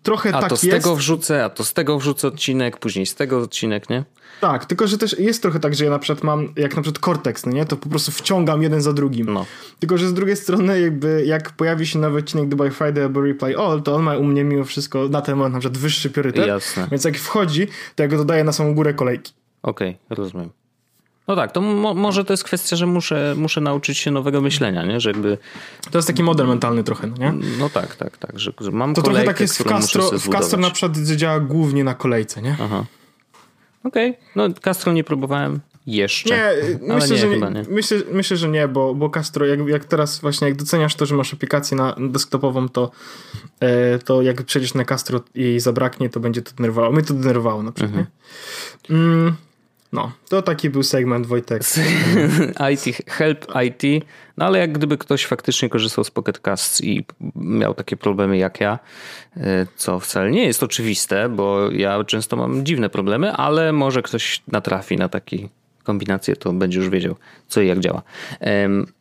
[0.02, 0.76] Trochę a tak to z jest.
[0.76, 4.04] tego wrzucę, a to z tego wrzucę odcinek, później z tego odcinek, nie?
[4.40, 7.04] Tak, tylko że też jest trochę tak, że ja na przykład mam, jak na przykład
[7.04, 9.32] Cortex, no nie, to po prostu wciągam jeden za drugim.
[9.32, 9.46] No.
[9.78, 13.54] Tylko, że z drugiej strony jakby jak pojawi się nowy odcinek Dubai Friday albo Replay
[13.54, 16.46] All, to on ma u mnie mimo wszystko na ten moment na przykład wyższy priorytet.
[16.46, 16.88] Jasne.
[16.90, 19.32] Więc jak wchodzi, to ja go dodaję na samą górę kolejki.
[19.62, 20.50] Okej, rozumiem.
[21.28, 24.84] No tak, to mo- może to jest kwestia, że muszę, muszę nauczyć się nowego myślenia,
[24.86, 25.00] nie?
[25.00, 25.38] Że jakby,
[25.90, 27.32] To jest taki model mentalny trochę, no nie?
[27.58, 30.28] no tak, tak, tak, że, że mam To kolejkę, trochę tak jest w Castro, w
[30.28, 32.56] Castro na przykład działa głównie na kolejce, nie?
[32.62, 32.84] Aha.
[33.84, 36.34] Okej, no Castro nie próbowałem jeszcze.
[36.34, 36.44] Nie,
[36.90, 37.64] Ale myślę, nie, że nie, nie.
[37.68, 41.14] Myślę, myślę, że nie, bo, bo Castro, jak, jak teraz właśnie, jak doceniasz to, że
[41.14, 42.90] masz aplikację na desktopową, to,
[43.60, 46.92] e, to jak przejdziesz na Castro i zabraknie, to będzie to denerwowało.
[46.92, 48.06] Mnie to denerwowało na przykład, Mhm.
[48.90, 48.96] nie?
[48.96, 49.34] Mm,
[49.92, 51.62] No, to taki był segment Wojtek.
[52.72, 54.04] IT, help IT.
[54.36, 57.04] No ale jak gdyby ktoś faktycznie korzystał z Pocket Casts i
[57.36, 58.78] miał takie problemy jak ja,
[59.36, 64.42] e, co wcale nie jest oczywiste, bo ja często mam dziwne problemy, ale może ktoś
[64.48, 65.48] natrafi na taki
[65.84, 67.16] kombinację, to będzie już wiedział,
[67.48, 68.02] co i jak działa.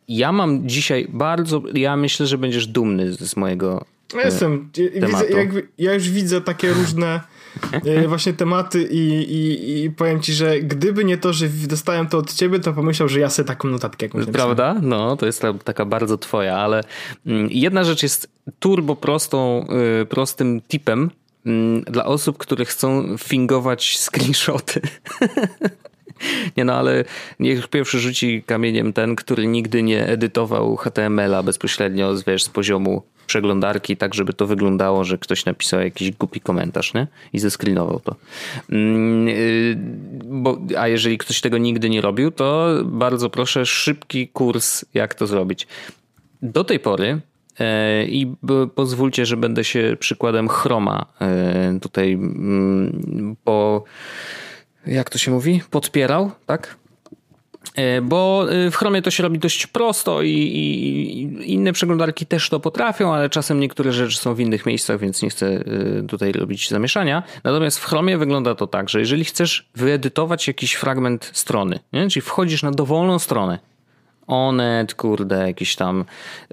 [0.08, 3.84] Ja mam dzisiaj bardzo, ja myślę, że będziesz dumny z mojego.
[4.14, 4.70] Ja jestem.
[4.94, 5.26] Widzę,
[5.78, 7.20] ja już widzę takie różne
[8.08, 12.34] właśnie tematy i, i, i powiem ci, że gdyby nie to, że dostałem to od
[12.34, 14.76] ciebie, to pomyślał, że ja sobie taką notatkę jakąś Prawda?
[14.82, 16.84] No, to jest taka bardzo twoja, ale
[17.26, 19.66] mm, jedna rzecz jest turbo prostą,
[20.02, 21.10] y, prostym tipem
[21.46, 24.80] mm, dla osób, które chcą fingować screenshoty.
[26.56, 27.04] Nie no, ale
[27.40, 33.96] niech pierwszy rzuci kamieniem ten, który nigdy nie edytował HTML-a bezpośrednio wiesz, z poziomu przeglądarki,
[33.96, 37.06] tak żeby to wyglądało, że ktoś napisał jakiś głupi komentarz, nie?
[37.32, 38.16] I zeskrinował to.
[38.70, 39.78] Mm, y,
[40.24, 45.26] bo, a jeżeli ktoś tego nigdy nie robił, to bardzo proszę szybki kurs, jak to
[45.26, 45.66] zrobić.
[46.42, 47.20] Do tej pory
[47.58, 48.34] e, i
[48.74, 53.84] pozwólcie, że będę się przykładem Chroma e, tutaj mm, po
[54.88, 55.62] jak to się mówi?
[55.70, 56.76] Podpierał, tak?
[57.74, 62.48] E, bo e, w Chromie to się robi dość prosto i, i, inne przeglądarki też
[62.48, 65.62] to potrafią, ale czasem niektóre rzeczy są w innych miejscach, więc nie chcę e,
[66.08, 67.22] tutaj robić zamieszania.
[67.44, 72.08] Natomiast w Chromie wygląda to tak, że jeżeli chcesz wyedytować jakiś fragment strony, nie?
[72.08, 73.58] czyli wchodzisz na dowolną stronę,
[74.28, 76.04] Onet, kurde, jakiś tam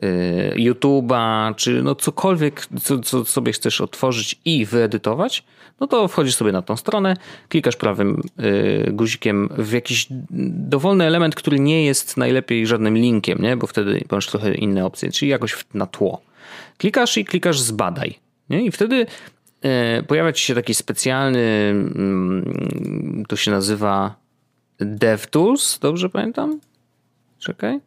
[0.03, 5.43] y, YouTube'a, czy no cokolwiek, co, co sobie chcesz otworzyć i wyedytować,
[5.79, 7.17] no to wchodzisz sobie na tą stronę,
[7.49, 10.07] klikasz prawym y, guzikiem w jakiś
[10.49, 13.57] dowolny element, który nie jest najlepiej żadnym linkiem, nie?
[13.57, 16.21] bo wtedy masz trochę inne opcje, czyli jakoś na tło.
[16.77, 18.19] Klikasz i klikasz zbadaj.
[18.49, 18.65] Nie?
[18.65, 19.05] I wtedy
[19.99, 24.15] y, pojawia ci się taki specjalny, y, to się nazywa
[24.79, 26.59] DevTools, dobrze pamiętam?
[27.39, 27.79] Czekaj.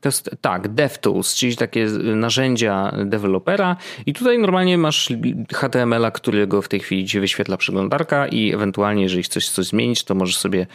[0.00, 5.12] To jest, tak, DevTools, czyli takie narzędzia dewelopera i tutaj normalnie masz
[5.54, 10.14] HTML-a, którego w tej chwili ci wyświetla przeglądarka i ewentualnie jeżeli chcesz coś zmienić, to
[10.14, 10.66] możesz sobie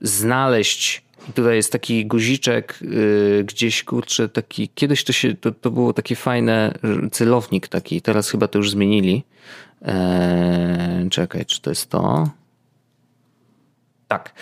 [0.00, 5.92] znaleźć tutaj jest taki guziczek yy, gdzieś, kurczę, taki, kiedyś to się, to, to było
[5.92, 6.78] takie fajne,
[7.12, 9.24] celownik taki, teraz chyba to już zmienili.
[9.82, 12.30] Eee, czekaj, czy to jest to?
[14.08, 14.32] Tak.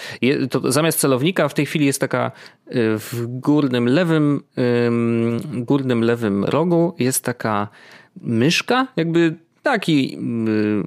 [0.51, 4.43] To zamiast celownika w tej chwili jest taka y, w górnym lewym,
[5.53, 7.69] górnym lewym rogu jest taka
[8.21, 10.19] myszka, jakby taki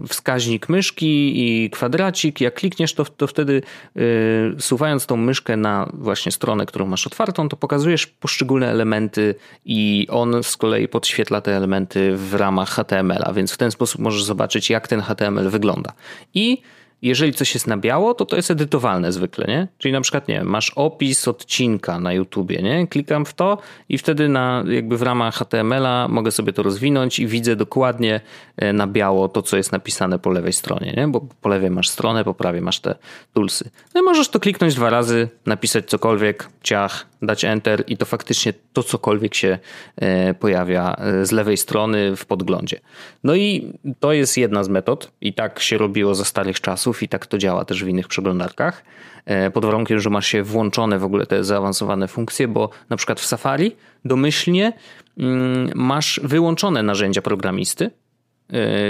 [0.04, 2.42] y, wskaźnik myszki i kwadracik.
[2.42, 3.62] Jak klikniesz, to, to wtedy
[3.98, 10.08] y, suwając tą myszkę na właśnie stronę, którą masz otwartą, to pokazujesz poszczególne elementy i
[10.10, 14.70] on z kolei podświetla te elementy w ramach HTML-a, więc w ten sposób możesz zobaczyć,
[14.70, 15.94] jak ten HTML wygląda.
[16.34, 16.62] I
[17.02, 19.68] jeżeli coś jest na biało, to to jest edytowalne zwykle, nie?
[19.78, 22.88] Czyli na przykład, nie wiem, masz opis odcinka na YouTubie, nie?
[22.88, 23.58] Klikam w to
[23.90, 28.22] i wtedy na, jakby w ramach HTML-a mogę sobie to rozwinąć i widzę dokładnie
[28.58, 31.08] e, na biało to, co jest napisane po lewej stronie, nie?
[31.08, 32.96] Bo po lewej masz stronę, po prawej masz te
[33.34, 33.70] tulsy.
[33.96, 38.54] No i możesz to kliknąć dwa razy, napisać cokolwiek, ciach, dać enter i to faktycznie
[38.74, 39.60] to cokolwiek się
[39.96, 42.80] e, pojawia e, z lewej strony w podglądzie.
[43.24, 47.08] No i to jest jedna z metod i tak się robiło za starych czasów i
[47.08, 48.84] tak to działa też w innych przeglądarkach.
[49.26, 53.20] E, pod warunkiem, że masz się włączone w ogóle te zaawansowane funkcje, bo na przykład
[53.20, 54.74] w Safari domyślnie
[55.18, 57.92] mm, masz wyłączone narzędzia programisty,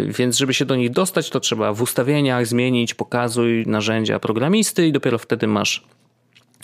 [0.08, 4.92] więc żeby się do nich dostać, to trzeba w ustawieniach zmienić pokazuj narzędzia programisty i
[4.92, 5.84] dopiero wtedy masz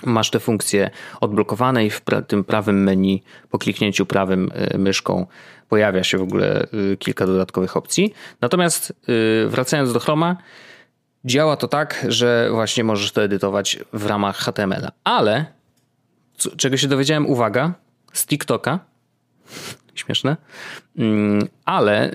[0.04, 0.90] masz te funkcje
[1.22, 5.26] odblokowane i w tym prawym menu po kliknięciu prawym y, myszką
[5.70, 8.14] pojawia się w ogóle y, kilka dodatkowych opcji.
[8.42, 10.38] Natomiast y, wracając do Chroma,
[11.26, 14.92] działa to tak, że właśnie możesz to edytować w ramach HTML-a.
[15.04, 15.46] Ale
[16.58, 17.74] czego się dowiedziałem, uwaga,
[18.14, 18.80] z TikToka,
[19.96, 20.38] śmieszne,
[20.98, 22.12] mm, ale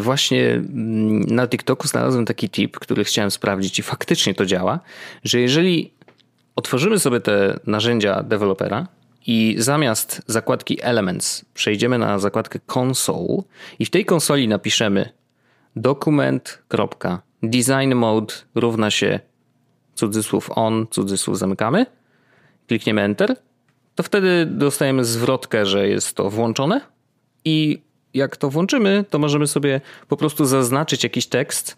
[0.00, 4.80] właśnie mm, na TikToku znalazłem taki tip, który chciałem sprawdzić i faktycznie to działa,
[5.24, 5.97] że jeżeli
[6.58, 8.86] Otworzymy sobie te narzędzia dewelopera
[9.26, 13.42] i zamiast zakładki Elements przejdziemy na zakładkę Console
[13.78, 15.08] i w tej konsoli napiszemy
[15.76, 19.20] document.design mode równa się
[19.94, 21.86] cudzysłów on, cudzysłów zamykamy,
[22.66, 23.36] klikniemy Enter,
[23.94, 26.80] to wtedy dostajemy zwrotkę, że jest to włączone.
[27.44, 27.82] I
[28.14, 31.76] jak to włączymy, to możemy sobie po prostu zaznaczyć jakiś tekst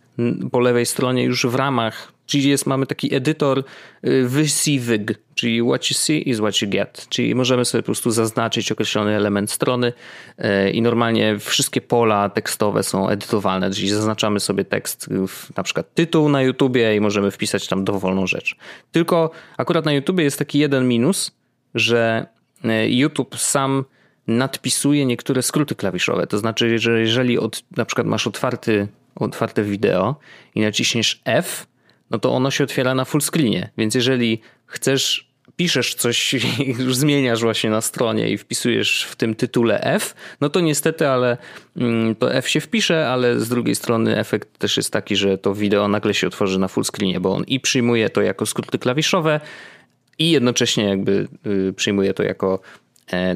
[0.53, 3.65] po lewej stronie już w ramach Czyli jest, mamy taki edytor
[4.05, 7.07] y, wysiwyg, czyli what you see is what you get.
[7.09, 9.93] Czyli możemy sobie po prostu zaznaczyć określony element strony
[10.39, 15.09] y, i normalnie wszystkie pola tekstowe są edytowalne, czyli zaznaczamy sobie tekst,
[15.57, 18.57] na przykład tytuł na YouTubie i możemy wpisać tam dowolną rzecz.
[18.93, 21.33] Tylko akurat na YouTubie jest taki jeden minus,
[21.75, 22.27] że
[22.65, 23.85] y, YouTube sam
[24.27, 26.27] nadpisuje niektóre skróty klawiszowe.
[26.27, 30.17] To znaczy, że jeżeli od, na przykład masz otwarty, otwarte wideo
[30.55, 31.67] i naciśniesz F,
[32.11, 33.71] no to ono się otwiera na full screenie.
[33.79, 36.41] Więc jeżeli chcesz, piszesz coś i
[36.79, 41.37] już zmieniasz właśnie na stronie i wpisujesz w tym tytule F, no to niestety, ale
[41.77, 45.55] mm, to F się wpisze, ale z drugiej strony efekt też jest taki, że to
[45.55, 49.41] wideo nagle się otworzy na full screenie, bo on i przyjmuje to jako skróty klawiszowe,
[50.21, 52.61] i jednocześnie jakby y, przyjmuje to jako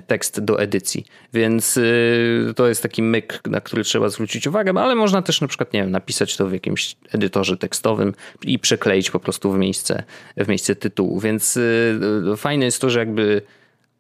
[0.07, 1.05] tekst do edycji.
[1.33, 5.49] Więc y, to jest taki myk, na który trzeba zwrócić uwagę, ale można też na
[5.49, 10.03] przykład, nie wiem, napisać to w jakimś edytorze tekstowym i przekleić po prostu w miejsce,
[10.37, 11.21] w miejsce tytułu.
[11.21, 13.43] Więc y, fajne jest to, że jakby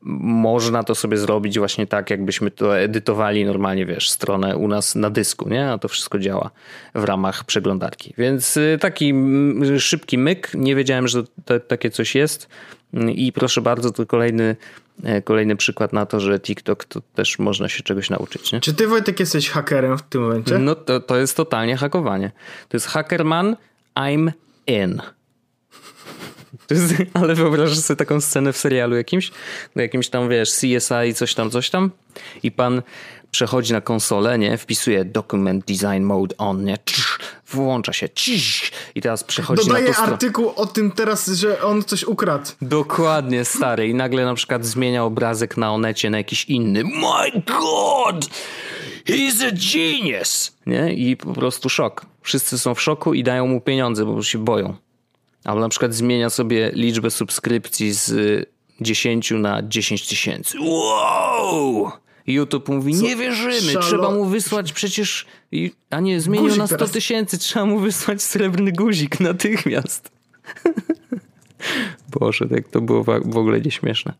[0.04, 5.10] można to sobie zrobić właśnie tak, jakbyśmy to edytowali normalnie, wiesz, stronę u nas na
[5.10, 5.70] dysku, nie?
[5.70, 6.50] A to wszystko działa
[6.94, 8.14] w ramach przeglądarki.
[8.18, 9.14] Więc taki
[9.78, 10.50] szybki myk.
[10.54, 12.48] Nie wiedziałem, że to, takie coś jest.
[13.14, 14.56] I proszę bardzo, to kolejny, e,
[15.24, 18.52] kolejny przykład na to, że TikTok to też można się czegoś nauczyć.
[18.52, 18.60] Nie?
[18.60, 20.58] Czy ty Wojtek jesteś hakerem w tym momencie?
[20.58, 22.32] No to, to jest totalnie hakowanie.
[22.68, 23.56] To jest hackerman,
[23.96, 24.32] I'm
[24.66, 25.02] in.
[26.70, 29.30] Jest, ale wyobrażasz sobie taką scenę w serialu jakimś,
[29.76, 31.90] no jakimś tam wiesz, CSI, coś tam, coś tam
[32.42, 32.82] i pan
[33.30, 36.78] przechodzi na konsolę, nie, wpisuje document design mode on, nie,
[37.54, 38.08] włącza się
[38.94, 42.50] i teraz przechodzi Dodaje na artykuł o tym teraz, że on coś ukradł.
[42.62, 43.88] Dokładnie, stary.
[43.88, 46.84] I nagle na przykład zmienia obrazek na Onecie na jakiś inny.
[46.84, 48.30] My God!
[49.06, 50.52] He's a genius!
[50.66, 50.92] Nie?
[50.92, 52.06] I po prostu szok.
[52.22, 54.74] Wszyscy są w szoku i dają mu pieniądze, bo się boją.
[55.44, 58.14] Albo na przykład zmienia sobie liczbę subskrypcji z
[58.80, 60.58] 10 na 10 tysięcy.
[60.60, 61.92] Wow!
[62.26, 63.86] YouTube mówi, nie wierzymy, Szalo...
[63.86, 65.26] trzeba mu wysłać przecież,
[65.90, 70.10] a nie, zmienił guzik na 100 tysięcy, trzeba mu wysłać srebrny guzik natychmiast.
[72.20, 74.12] Boże, tak to było w ogóle nieśmieszne.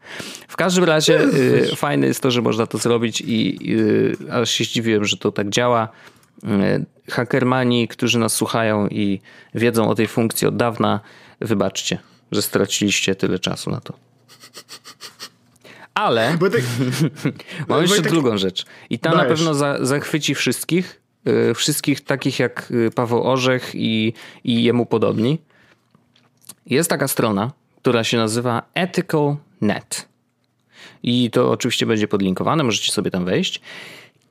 [0.48, 4.64] W każdym razie y, fajne jest to, że można to zrobić i y, aż się
[4.64, 5.88] zdziwiłem, że to tak działa.
[6.44, 9.20] Y, hakermani, którzy nas słuchają i
[9.54, 11.00] wiedzą o tej funkcji od dawna,
[11.40, 11.98] wybaczcie,
[12.32, 13.94] że straciliście tyle czasu na to.
[15.94, 16.62] Ale tak...
[17.68, 18.12] mam jeszcze tak...
[18.12, 18.66] drugą rzecz.
[18.90, 19.22] I ta Dajesz.
[19.22, 21.00] na pewno za, zachwyci wszystkich.
[21.24, 24.12] Yy, wszystkich takich jak y, Paweł Orzech i,
[24.44, 25.38] i jemu podobni.
[26.66, 30.08] Jest taka strona, która się nazywa Ethical.net.
[31.02, 33.60] I to oczywiście będzie podlinkowane, możecie sobie tam wejść.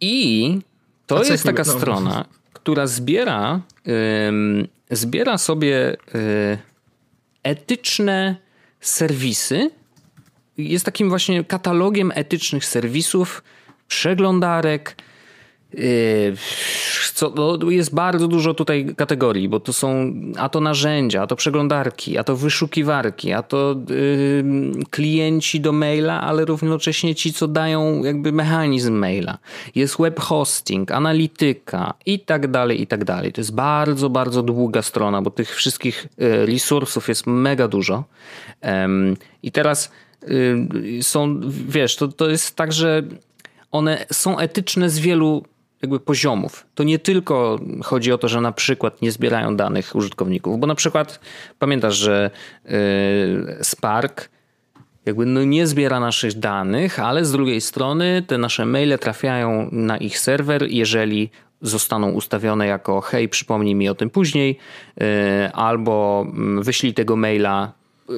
[0.01, 0.59] I
[1.07, 1.73] to jest taka no.
[1.73, 6.57] strona, która zbiera, yy, zbiera sobie yy,
[7.43, 8.35] etyczne
[8.81, 9.71] serwisy
[10.57, 13.43] jest takim właśnie katalogiem etycznych serwisów,
[13.87, 14.95] przeglądarek.
[15.73, 16.35] Yy,
[17.13, 21.35] co, no, jest bardzo dużo tutaj kategorii, bo to są a to narzędzia, a to
[21.35, 24.43] przeglądarki, a to wyszukiwarki, a to yy,
[24.89, 29.37] klienci do maila, ale równocześnie ci, co dają jakby mechanizm maila.
[29.75, 33.33] Jest web hosting, analityka i tak dalej, i tak dalej.
[33.33, 38.03] To jest bardzo, bardzo długa strona, bo tych wszystkich yy, resursów jest mega dużo.
[39.43, 39.91] I teraz
[41.01, 43.03] są, wiesz, to, to jest tak, że
[43.71, 45.43] one są etyczne z wielu
[45.81, 46.65] jakby poziomów.
[46.75, 50.75] To nie tylko chodzi o to, że na przykład nie zbierają danych użytkowników, bo na
[50.75, 51.19] przykład
[51.59, 52.31] pamiętasz, że
[52.65, 54.29] y, Spark
[55.05, 59.97] jakby no nie zbiera naszych danych, ale z drugiej strony te nasze maile trafiają na
[59.97, 61.29] ich serwer, jeżeli
[61.61, 64.57] zostaną ustawione jako hej, przypomnij mi o tym później,
[65.01, 67.71] y, albo mm, wyślij tego maila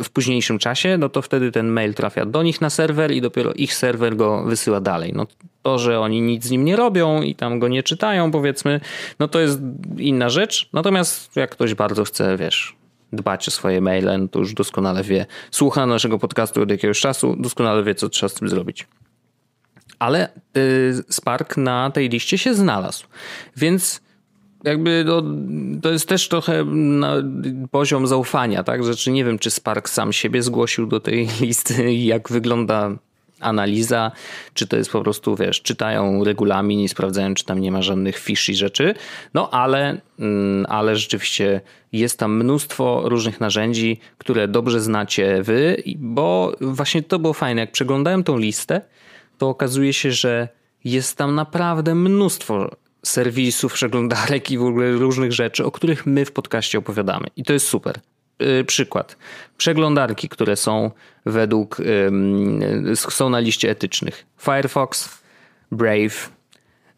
[0.04, 3.54] w późniejszym czasie, no to wtedy ten mail trafia do nich na serwer i dopiero
[3.54, 5.12] ich serwer go wysyła dalej.
[5.15, 5.28] No
[5.62, 8.80] to, że oni nic z nim nie robią i tam go nie czytają, powiedzmy,
[9.19, 9.60] no to jest
[9.98, 10.69] inna rzecz.
[10.74, 12.76] Natomiast jak ktoś bardzo chce, wiesz,
[13.13, 17.36] dbać o swoje maile, no to już doskonale wie, słucha naszego podcastu od jakiegoś czasu,
[17.40, 18.88] doskonale wie, co trzeba z tym zrobić.
[20.00, 23.06] Ale y, Spark na tej liście się znalazł.
[23.58, 24.02] Więc
[24.65, 25.23] jakby no,
[25.81, 26.65] to jest też trochę
[27.71, 28.83] poziom zaufania, tak?
[28.83, 32.91] Rzeczy nie wiem, czy Spark sam siebie zgłosił do tej listy i jak wygląda
[33.39, 34.11] analiza,
[34.53, 38.17] czy to jest po prostu, wiesz, czytają regulamin i sprawdzają, czy tam nie ma żadnych
[38.17, 38.95] fishy rzeczy.
[39.33, 41.61] No ale, mm, ale rzeczywiście
[41.91, 47.61] jest tam mnóstwo różnych narzędzi, które dobrze znacie wy, bo właśnie to było fajne.
[47.61, 48.81] Jak przeglądałem tą listę,
[49.37, 50.47] to okazuje się, że
[50.83, 52.69] jest tam naprawdę mnóstwo
[53.08, 57.27] serwisów, przeglądarek i w ogóle różnych rzeczy, o których my w podcaście opowiadamy.
[57.35, 57.99] I to jest super.
[58.41, 59.17] y, przykład.
[59.58, 60.91] Przeglądarki, które są
[61.25, 61.77] według,
[62.95, 64.25] są na liście etycznych.
[64.41, 65.21] Firefox,
[65.71, 66.29] Brave,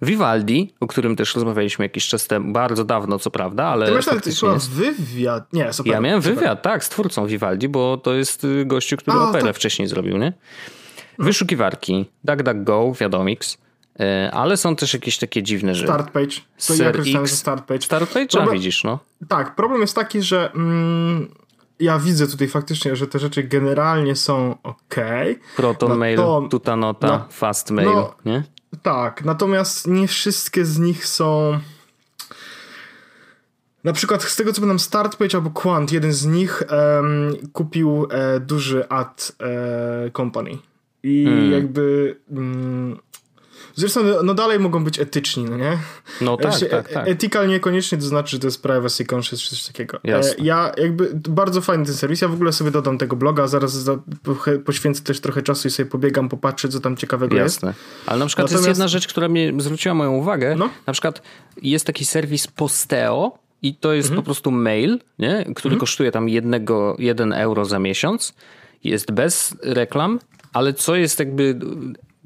[0.02, 4.06] Vivaldi, o którym też rozmawialiśmy jakiś czas temu, bardzo dawno co prawda, ale Ty masz
[4.06, 4.70] faktycznie jest...
[4.70, 5.94] wywiad, nie, super.
[5.94, 6.36] Ja miałem super.
[6.36, 10.18] wywiad, tak, z twórcą Vivaldi, bo to jest y, gościu, który A, operę wcześniej zrobił,
[10.18, 10.34] nie?
[11.20, 13.58] Wyszukiwarki, DuckDuckGo, Wiadomix,
[14.32, 15.88] ale są też jakieś takie dziwne rzeczy.
[15.88, 16.36] Start page.
[16.68, 17.82] To ja korzystałem ze start page.
[17.82, 19.00] Start page, problem, widzisz, no.
[19.28, 21.28] Tak, problem jest taki, że mm,
[21.80, 24.96] ja widzę tutaj faktycznie, że te rzeczy generalnie są ok.
[25.56, 26.20] Proton Mail,
[26.50, 28.44] Tutanota, na, Fast Mail, no, nie?
[28.82, 31.60] Tak, natomiast nie wszystkie z nich są.
[33.84, 38.08] Na przykład z tego co pamiętam Start Page albo Quant, jeden z nich um, kupił
[38.12, 40.58] e, duży ad e, company.
[41.04, 41.52] I hmm.
[41.52, 43.00] jakby mm,
[43.78, 45.78] Zresztą no, no dalej mogą być etyczni, no nie?
[46.22, 47.08] No tak, znaczy, tak, tak.
[47.08, 50.00] Ethical niekoniecznie to znaczy, że to jest privacy conscious czy coś takiego.
[50.04, 50.46] E, Jasne.
[50.46, 54.00] Ja jakby, bardzo fajny ten serwis, ja w ogóle sobie dodam tego bloga, zaraz za,
[54.66, 57.68] poświęcę też trochę czasu i sobie pobiegam, popatrzę, co tam ciekawego Jasne.
[57.70, 57.80] jest.
[58.06, 58.68] Ale na przykład Natomiast...
[58.68, 60.56] jest jedna rzecz, która mnie zwróciła moją uwagę.
[60.56, 60.70] No?
[60.88, 61.22] Na przykład
[61.62, 64.22] jest taki serwis Posteo, i to jest mhm.
[64.22, 65.38] po prostu mail, nie?
[65.38, 65.80] który mhm.
[65.80, 68.34] kosztuje tam jednego, jeden euro za miesiąc.
[68.84, 70.20] Jest bez reklam,
[70.54, 71.60] ale co jest jakby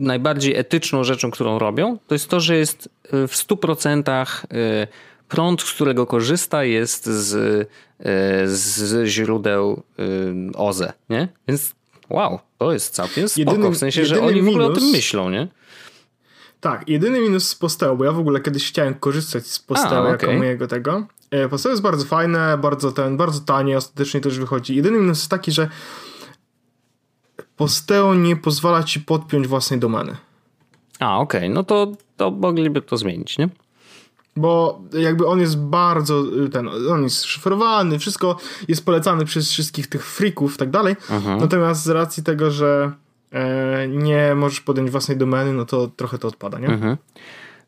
[0.01, 4.87] najbardziej etyczną rzeczą, którą robią, to jest to, że jest y, w 100% y,
[5.27, 7.67] prąd, z którego korzysta, jest z, y,
[8.47, 9.83] z źródeł
[10.55, 11.27] OZE, nie?
[11.47, 11.75] Więc
[12.09, 14.89] wow, to jest całkiem spoko, jedyny, w sensie, że oni w ogóle minus, o tym
[14.89, 15.47] myślą, nie?
[16.61, 20.09] Tak, jedyny minus z Posteo, bo ja w ogóle kiedyś chciałem korzystać z Posteo A,
[20.09, 21.07] jako mojego tego.
[21.31, 24.75] E, Posteo jest bardzo fajne, bardzo ten, bardzo tanie, ostatecznie też wychodzi.
[24.75, 25.69] Jedyny minus jest taki, że
[27.61, 30.15] Posteo nie pozwala ci podpiąć własnej domeny.
[30.99, 31.49] A, okej, okay.
[31.49, 33.49] no to, to mogliby to zmienić, nie?
[34.35, 38.37] Bo jakby on jest bardzo, ten, on jest szyfrowany, wszystko
[38.67, 40.95] jest polecane przez wszystkich tych freaków i tak dalej.
[41.09, 41.39] Mhm.
[41.39, 42.91] Natomiast z racji tego, że
[43.31, 46.67] e, nie możesz podjąć własnej domeny, no to trochę to odpada, nie?
[46.67, 46.97] Mhm.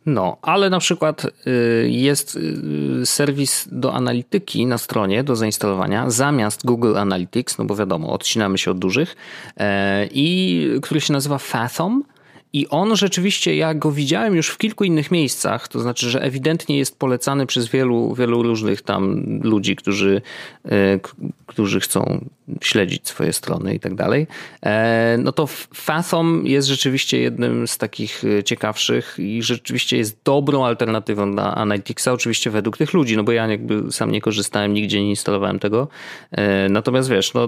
[0.06, 6.66] No, ale na przykład y, jest y, serwis do analityki na stronie do zainstalowania zamiast
[6.66, 9.16] Google Analytics, no bo wiadomo, odcinamy się od dużych,
[9.58, 12.04] e, i który się nazywa Fathom.
[12.56, 16.78] I on rzeczywiście, ja go widziałem już w kilku innych miejscach, to znaczy, że ewidentnie
[16.78, 20.22] jest polecany przez wielu, wielu różnych tam ludzi, którzy,
[20.66, 21.00] e,
[21.46, 22.30] którzy chcą
[22.62, 24.28] śledzić swoje strony i tak dalej.
[24.66, 30.66] E, no to Fathom jest rzeczywiście jednym z takich e, ciekawszych i rzeczywiście jest dobrą
[30.66, 35.02] alternatywą dla Analyticsa, oczywiście według tych ludzi, no bo ja jakby sam nie korzystałem, nigdzie
[35.02, 35.88] nie instalowałem tego.
[36.70, 37.48] Natomiast wiesz, no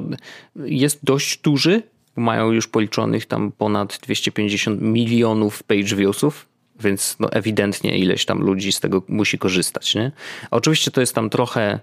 [0.66, 1.84] jest dość duży,
[2.16, 6.45] mają już policzonych tam ponad 250 milionów page viewsów,
[6.80, 9.95] więc no ewidentnie ileś tam ludzi z tego musi korzystać.
[9.95, 10.11] Nie?
[10.51, 11.80] oczywiście to jest tam trochę,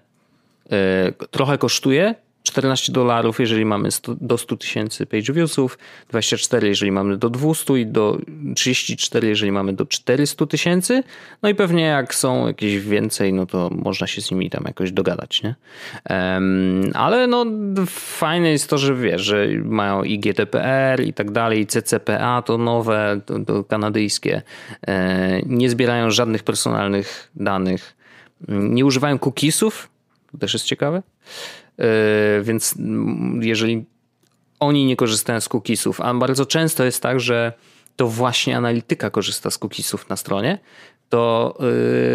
[0.71, 0.79] yy,
[1.31, 5.79] trochę kosztuje, 14 dolarów, jeżeli mamy 100, do 100 tysięcy page viewsów,
[6.09, 8.19] 24, jeżeli mamy do 200 i do
[8.55, 11.03] 34, jeżeli mamy do 400 tysięcy.
[11.43, 14.93] No i pewnie jak są jakieś więcej, no to można się z nimi tam jakoś
[14.93, 15.55] dogadać, nie?
[16.11, 17.47] Um, ale no
[17.87, 23.21] fajne jest to, że wiesz, że mają i GDPR i tak dalej, CCPA to nowe,
[23.27, 24.43] to, to kanadyjskie.
[24.87, 27.97] E, nie zbierają żadnych personalnych danych.
[28.49, 29.89] Nie używają cookiesów,
[30.33, 31.03] to też jest ciekawe.
[31.83, 32.75] E, więc
[33.41, 33.85] jeżeli
[34.61, 37.53] oni nie korzystają z cookiesów, a bardzo często jest tak, że
[37.97, 40.59] to właśnie analityka korzysta z cookiesów na stronie,
[41.09, 41.55] to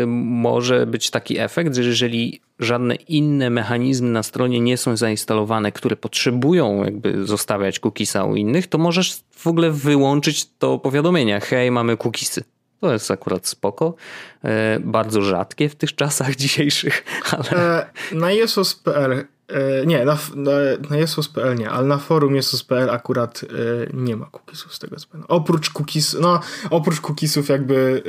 [0.02, 5.72] e, może być taki efekt, że jeżeli żadne inne mechanizmy na stronie nie są zainstalowane,
[5.72, 11.40] które potrzebują jakby zostawiać cookiesa u innych, to możesz w ogóle wyłączyć to powiadomienie.
[11.40, 12.44] Hej, mamy cookiesy.
[12.82, 13.96] To jest akurat spoko.
[14.44, 17.90] E, bardzo rzadkie w tych czasach dzisiejszych, ale...
[18.12, 19.37] na Jesus.pl E,
[19.86, 20.52] nie, na, na,
[20.90, 23.48] na Jesus.pl nie, ale na forum Jesus.pl akurat e,
[23.94, 25.38] nie ma cookiesów z tego co pamiętam.
[25.38, 26.40] Oprócz cookies, no
[26.70, 28.04] oprócz cookiesów jakby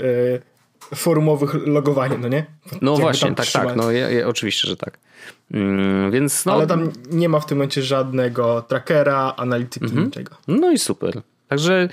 [0.90, 2.46] e, forumowych logowania, no nie?
[2.82, 4.98] No jakby właśnie, tak, tak, no ja, ja, oczywiście, że tak.
[5.50, 6.52] Mm, więc no...
[6.52, 10.04] Ale tam nie ma w tym momencie żadnego trackera, analityki, mhm.
[10.04, 10.36] niczego.
[10.48, 11.22] No i super.
[11.48, 11.88] Także y,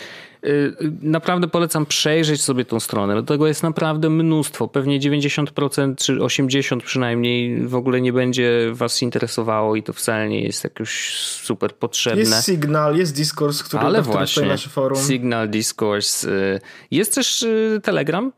[1.02, 3.24] naprawdę polecam przejrzeć sobie tą stronę.
[3.24, 4.68] Tego jest naprawdę mnóstwo.
[4.68, 10.41] Pewnie 90% czy 80% przynajmniej w ogóle nie będzie was interesowało i to wcale nie
[10.41, 12.20] jest jakoś super potrzebne.
[12.20, 15.00] Jest Signal, jest Discourse, który Ale właśnie, nasze forum.
[15.08, 16.30] Signal, Discourse.
[16.30, 16.60] Y,
[16.91, 18.32] jest też y, Telegram.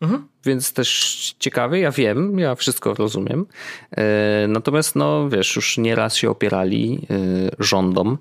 [0.00, 0.28] Mhm.
[0.44, 3.46] Więc też ciekawy, ja wiem, ja wszystko rozumiem.
[4.48, 7.06] Natomiast, no wiesz, już nieraz się opierali
[7.58, 8.18] rządom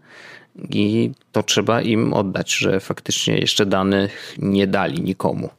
[0.70, 5.50] i to trzeba im oddać, że faktycznie jeszcze danych nie dali nikomu.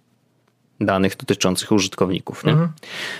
[0.80, 2.52] Danych dotyczących użytkowników, nie?
[2.52, 2.68] Mhm.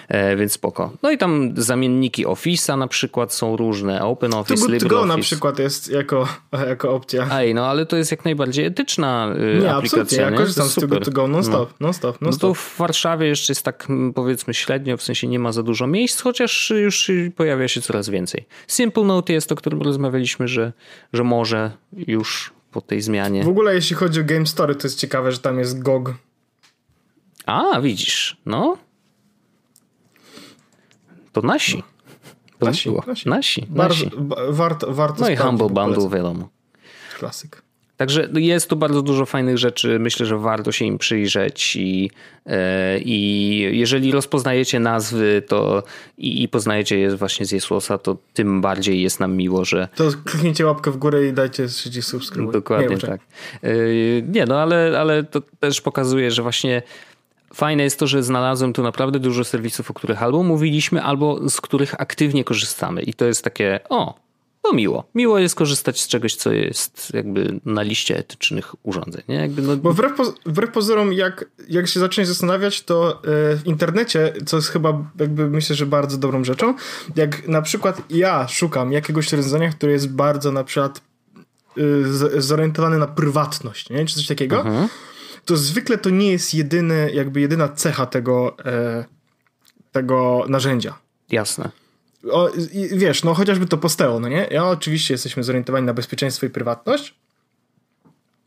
[0.09, 0.93] E, więc spoko.
[1.03, 5.17] No i tam zamienniki Office'a na przykład są różne, OpenOffice, to Go LibreOffice.
[5.17, 6.29] na przykład jest jako,
[6.69, 7.29] jako opcja.
[7.33, 10.03] Ej, no ale to jest jak najbardziej etyczna y, Nie, aplikacja.
[10.03, 10.19] absolutnie.
[10.19, 10.37] Ja nie?
[10.37, 12.51] korzystam To z tego to go non-stop, non-stop, No non-stop.
[12.51, 16.21] to w Warszawie jeszcze jest tak powiedzmy średnio, w sensie nie ma za dużo miejsc,
[16.21, 18.47] chociaż już pojawia się coraz więcej.
[18.69, 20.73] Simple Note jest, o którym rozmawialiśmy, że,
[21.13, 21.71] że może
[22.07, 23.43] już po tej zmianie.
[23.45, 26.15] W ogóle jeśli chodzi o Game Story, to jest ciekawe, że tam jest GOG.
[27.47, 28.77] A, widzisz, no.
[31.33, 31.83] To nasi.
[32.59, 33.05] To Nasi, było.
[33.07, 33.29] nasi.
[33.29, 34.11] Nasi, nasi.
[34.49, 36.49] warto, warto No i Humble Bundle, wiadomo.
[37.19, 37.63] Klasyk.
[37.97, 39.99] Także jest tu bardzo dużo fajnych rzeczy.
[39.99, 42.11] Myślę, że warto się im przyjrzeć i,
[42.47, 45.83] e, i jeżeli rozpoznajecie nazwy to
[46.19, 50.05] i, i poznajecie je właśnie z Jesłosa, to tym bardziej jest nam miło, że To
[50.25, 52.53] kliknijcie łapkę w górę i dajcie 30 subskrybuj.
[52.53, 53.21] dokładnie Nie, tak.
[53.63, 53.73] E,
[54.23, 56.83] Nie, no ale, ale to też pokazuje, że właśnie
[57.55, 61.61] fajne jest to, że znalazłem tu naprawdę dużo serwisów, o których albo mówiliśmy, albo z
[61.61, 63.03] których aktywnie korzystamy.
[63.03, 64.15] I to jest takie, o,
[64.65, 65.05] no miło.
[65.15, 69.23] Miło jest korzystać z czegoś, co jest jakby na liście etycznych urządzeń.
[69.29, 69.35] Nie?
[69.35, 73.21] Jakby no, Bo wbrew, poz- wbrew pozorom, jak, jak się zaczniesz zastanawiać, to e,
[73.57, 76.75] w internecie, co jest chyba jakby myślę, że bardzo dobrą rzeczą,
[77.17, 81.01] jak na przykład ja szukam jakiegoś rozwiązania, które jest bardzo na przykład
[81.79, 84.07] y, zorientowane na prywatność, nie?
[84.07, 84.89] czy coś takiego, Mhm.
[85.45, 89.05] To zwykle to nie jest jedyny, jakby jedyna cecha tego, e,
[89.93, 90.99] tego narzędzia.
[91.31, 91.71] Jasne.
[92.31, 94.49] O, i wiesz, no chociażby to posteo, no nie?
[94.51, 97.15] Ja oczywiście jesteśmy zorientowani na bezpieczeństwo i prywatność.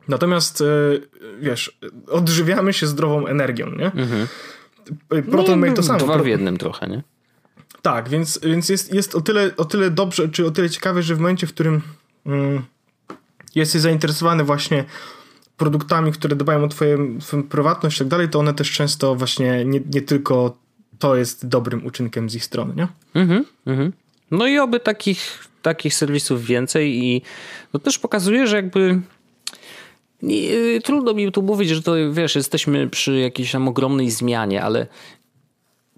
[0.08, 0.64] Natomiast, e,
[1.40, 1.78] wiesz,
[2.08, 3.92] odżywiamy się zdrową energią, nie?
[5.30, 5.98] Proton Mail to samo.
[5.98, 6.18] Mhm.
[6.18, 7.02] Dwa w jednym trochę, nie?
[7.82, 11.14] Tak, więc, więc jest, jest o, tyle, o tyle dobrze, czy o tyle ciekawe, że
[11.14, 11.82] w momencie, w którym
[12.26, 12.62] mm,
[13.54, 14.84] jesteś zainteresowany właśnie
[15.58, 19.64] produktami, które dbają o twoją, twoją prywatność i tak dalej, to one też często właśnie
[19.64, 20.56] nie, nie tylko
[20.98, 22.88] to jest dobrym uczynkiem z ich strony, nie?
[23.14, 23.92] Mhm, mhm.
[24.30, 27.22] No i oby takich, takich serwisów więcej i
[27.72, 29.00] to też pokazuje, że jakby
[30.22, 34.86] nie, trudno mi tu mówić, że to wiesz, jesteśmy przy jakiejś tam ogromnej zmianie, ale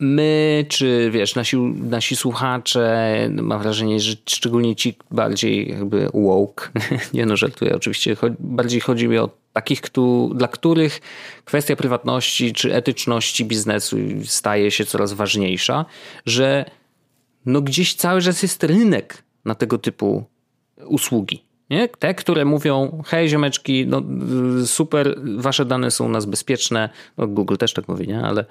[0.01, 1.57] my, czy wiesz, nasi,
[1.91, 6.71] nasi słuchacze, mam wrażenie, że szczególnie ci bardziej jakby woke,
[7.15, 11.01] nie no, żartuję oczywiście, cho- bardziej chodzi mi o takich, któ- dla których
[11.45, 15.85] kwestia prywatności czy etyczności biznesu staje się coraz ważniejsza,
[16.27, 16.65] że
[17.47, 20.25] no gdzieś cały czas jest rynek na tego typu
[20.87, 21.50] usługi.
[21.71, 21.89] Nie?
[21.89, 24.03] Te, które mówią, hej ziomeczki, no
[24.63, 28.23] y, super, wasze dane są u nas bezpieczne, no Google też tak mówi, nie?
[28.23, 28.45] Ale,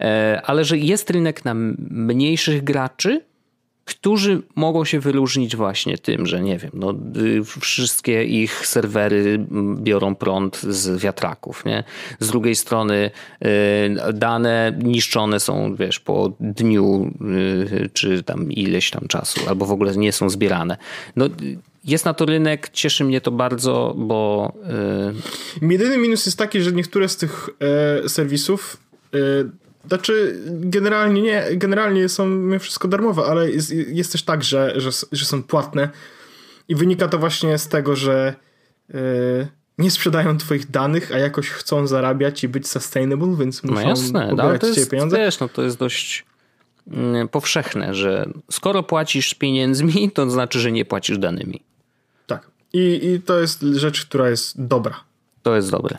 [0.00, 1.54] e, ale że jest rynek na
[1.90, 3.20] mniejszych graczy,
[3.84, 9.46] którzy mogą się wyróżnić właśnie tym, że nie wiem, no, y, wszystkie ich serwery
[9.76, 11.84] biorą prąd z wiatraków, nie?
[12.18, 13.10] Z drugiej strony
[13.44, 17.10] y, dane niszczone są, wiesz, po dniu
[17.92, 20.76] czy tam ileś tam czasu, albo w ogóle nie są zbierane.
[21.16, 21.28] No,
[21.84, 24.52] jest na to rynek, cieszy mnie to bardzo, bo
[25.60, 27.50] y, Jedyny minus jest taki, że niektóre z tych
[28.04, 28.76] e, serwisów,
[29.14, 29.18] e,
[29.88, 34.90] znaczy generalnie nie, generalnie są mimo wszystko darmowe, ale jest, jest też tak, że, że,
[35.12, 35.88] że są płatne
[36.68, 38.34] i wynika to właśnie z tego, że
[38.94, 38.98] e,
[39.78, 44.32] nie sprzedają twoich danych, a jakoś chcą zarabiać i być sustainable, więc no muszą jasne,
[44.36, 45.16] no, ale to jest, pieniądze.
[45.16, 46.24] wiesz, no to jest dość
[46.90, 51.71] mm, powszechne, że skoro płacisz pieniędzmi, to znaczy, że nie płacisz danymi.
[52.72, 55.00] I, I to jest rzecz, która jest dobra.
[55.42, 55.98] To jest dobre.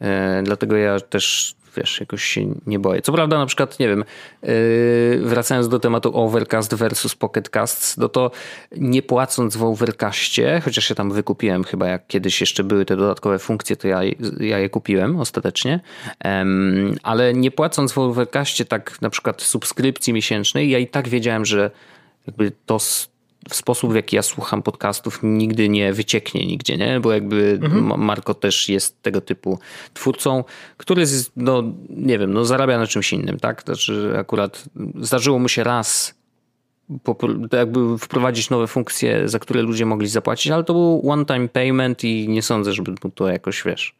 [0.00, 3.02] E, dlatego ja też, wiesz, jakoś się nie boję.
[3.02, 4.04] Co prawda, na przykład, nie wiem,
[4.42, 4.46] e,
[5.18, 8.30] wracając do tematu Overcast versus Pocketcast, no to
[8.76, 13.38] nie płacąc w Overcastie, chociaż się tam wykupiłem chyba, jak kiedyś jeszcze były te dodatkowe
[13.38, 14.00] funkcje, to ja,
[14.40, 15.80] ja je kupiłem ostatecznie,
[17.02, 21.70] ale nie płacąc w Overcastie tak na przykład subskrypcji miesięcznej, ja i tak wiedziałem, że
[22.26, 22.78] jakby to
[23.48, 27.00] w sposób, w jaki ja słucham podcastów, nigdy nie wycieknie nigdzie, nie?
[27.00, 29.58] Bo jakby Ma- Marko też jest tego typu
[29.94, 30.44] twórcą,
[30.76, 33.62] który, z, no nie wiem, no zarabia na czymś innym, tak?
[33.62, 34.64] Znaczy akurat
[35.00, 36.19] zdarzyło mu się raz
[37.52, 42.28] jakby wprowadzić nowe funkcje, za które ludzie mogli zapłacić, ale to był one-time payment i
[42.28, 43.94] nie sądzę, żeby to jakoś, wiesz.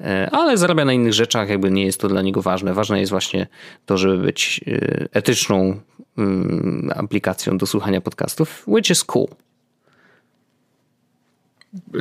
[0.00, 2.74] E, Ale zarabia na innych rzeczach, jakby nie jest to dla niego ważne.
[2.74, 3.46] Ważne jest właśnie
[3.86, 5.80] to, żeby być e, etyczną
[6.18, 9.26] mm, aplikacją do słuchania podcastów, which is cool.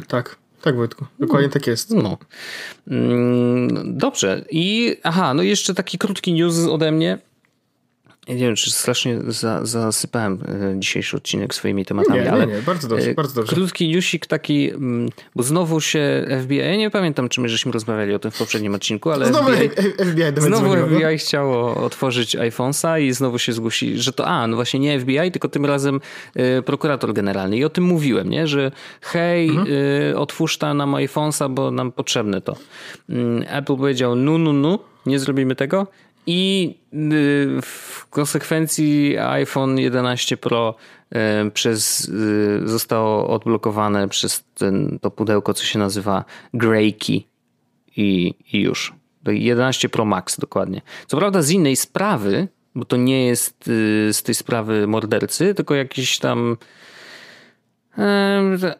[0.08, 1.06] Tak, tak Wojtku.
[1.20, 1.92] Dokładnie tak jest.
[1.92, 2.18] No.
[2.88, 4.46] Mm, Dobrze.
[4.52, 7.18] I aha, no jeszcze taki krótki news ode mnie.
[8.28, 10.40] Nie wiem, czy strasznie za, zasypałem
[10.74, 13.56] e, dzisiejszy odcinek swoimi tematami, nie, ale nie, nie, bardzo dobrze, bardzo dobrze.
[13.56, 18.14] Krótki newsik taki, mm, bo znowu się FBI, ja nie pamiętam, czy my żeśmy rozmawiali
[18.14, 19.70] o tym w poprzednim odcinku, ale znowu FBI,
[20.12, 20.88] FBI znowu no.
[20.88, 25.32] FBI chciało otworzyć iPhone'a i znowu się zgłosi, że to, a, no właśnie nie FBI,
[25.32, 26.00] tylko tym razem
[26.38, 27.58] y, prokurator generalny.
[27.58, 28.72] I o tym mówiłem, nie, że
[29.02, 29.68] hej, mhm.
[30.18, 32.56] otwórz ta nam iPhone'a, bo nam potrzebne to.
[33.10, 33.14] Y,
[33.48, 35.88] Apple powiedział, nu, nu, nu, nie zrobimy tego.
[36.28, 40.76] I y, w konsekwencji iPhone 11 Pro
[41.48, 47.24] y, przez, y, zostało odblokowane przez ten, to pudełko, co się nazywa Grey Key
[47.98, 48.94] i, i już.
[49.28, 50.82] 11 Pro Max dokładnie.
[51.08, 53.56] Co prawda z innej sprawy, bo to nie jest
[54.12, 56.58] z tej sprawy mordercy, tylko jakiś tam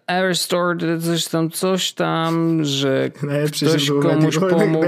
[0.08, 3.12] Air Store, coś tam, coś tam, że
[3.54, 4.86] ktoś komuś pomógł.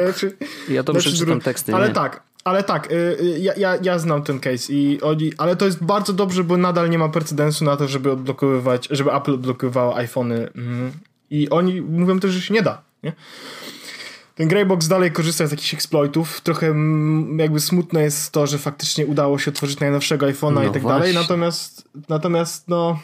[0.70, 1.76] Ja to przeczytam teksty.
[1.76, 1.94] Ale nie?
[1.94, 5.66] tak, ale tak, y, y, ja, ja, ja znam ten case i oni, ale to
[5.66, 9.96] jest bardzo dobrze, bo nadal nie ma precedensu na to, żeby odblokowywać, żeby Apple odblokowywało
[9.96, 10.92] iPhony mm.
[11.30, 13.14] i oni mówią też, że się nie da, nie?
[14.36, 16.42] Ten Greybox dalej korzysta z jakichś exploitów.
[16.42, 16.76] Trochę
[17.38, 21.00] jakby smutne jest to, że faktycznie udało się otworzyć najnowszego iPhone'a no i tak właśnie.
[21.00, 21.14] dalej.
[21.14, 23.00] Natomiast, natomiast no.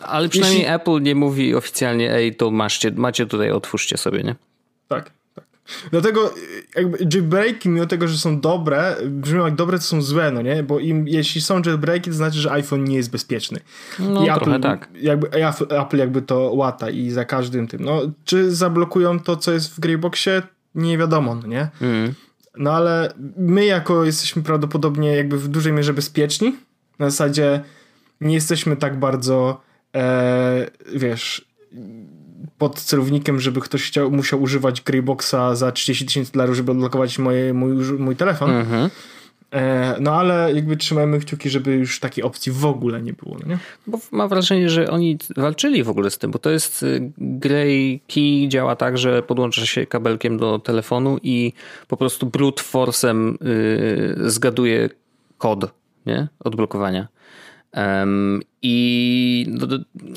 [0.00, 0.74] Ale przynajmniej Jeśli...
[0.74, 4.34] Apple nie mówi oficjalnie, ej, to macie, macie tutaj, otwórzcie sobie, nie?
[4.88, 5.10] Tak.
[5.90, 6.34] Dlatego
[6.76, 10.62] jakby jailbreaki, mimo tego, że są dobre, brzmią jak dobre, to są złe, no nie?
[10.62, 13.60] Bo im, jeśli są jailbreaki, to znaczy, że iPhone nie jest bezpieczny.
[13.98, 14.88] No, I Apple, tak.
[14.94, 15.30] Jakby,
[15.68, 17.84] Apple jakby to łata i za każdym tym.
[17.84, 20.42] No, czy zablokują to, co jest w Greyboxie?
[20.74, 21.68] Nie wiadomo, no nie?
[21.80, 22.14] Mm.
[22.56, 26.56] No ale my jako jesteśmy prawdopodobnie jakby w dużej mierze bezpieczni.
[26.98, 27.60] Na zasadzie
[28.20, 29.60] nie jesteśmy tak bardzo
[29.94, 31.52] e, wiesz
[32.58, 37.54] pod celownikiem, żeby ktoś chciał, musiał używać Greyboxa za 30 tysięcy dolarów, żeby odblokować moje,
[37.54, 38.50] mój, mój telefon.
[38.50, 38.90] Mhm.
[39.52, 43.36] E, no ale jakby trzymajmy kciuki, żeby już takiej opcji w ogóle nie było.
[43.40, 43.58] No nie?
[43.86, 48.00] Bo mam wrażenie, że oni walczyli w ogóle z tym, bo to jest y, Grey
[48.08, 51.52] Key działa tak, że podłącza się kabelkiem do telefonu i
[51.88, 54.88] po prostu brute force'em yy, zgaduje
[55.38, 55.72] kod
[56.06, 56.28] nie?
[56.40, 57.08] odblokowania.
[58.62, 59.66] I no,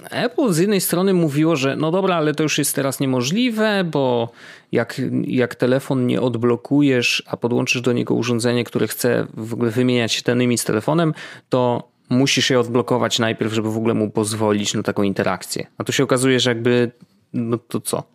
[0.09, 4.31] Apple z jednej strony mówiło, że no dobra, ale to już jest teraz niemożliwe, bo
[4.71, 10.13] jak, jak telefon nie odblokujesz, a podłączysz do niego urządzenie, które chce w ogóle wymieniać
[10.13, 11.13] się danymi z telefonem,
[11.49, 15.67] to musisz je odblokować najpierw, żeby w ogóle mu pozwolić na taką interakcję.
[15.77, 16.91] A tu się okazuje, że jakby,
[17.33, 18.14] no to co?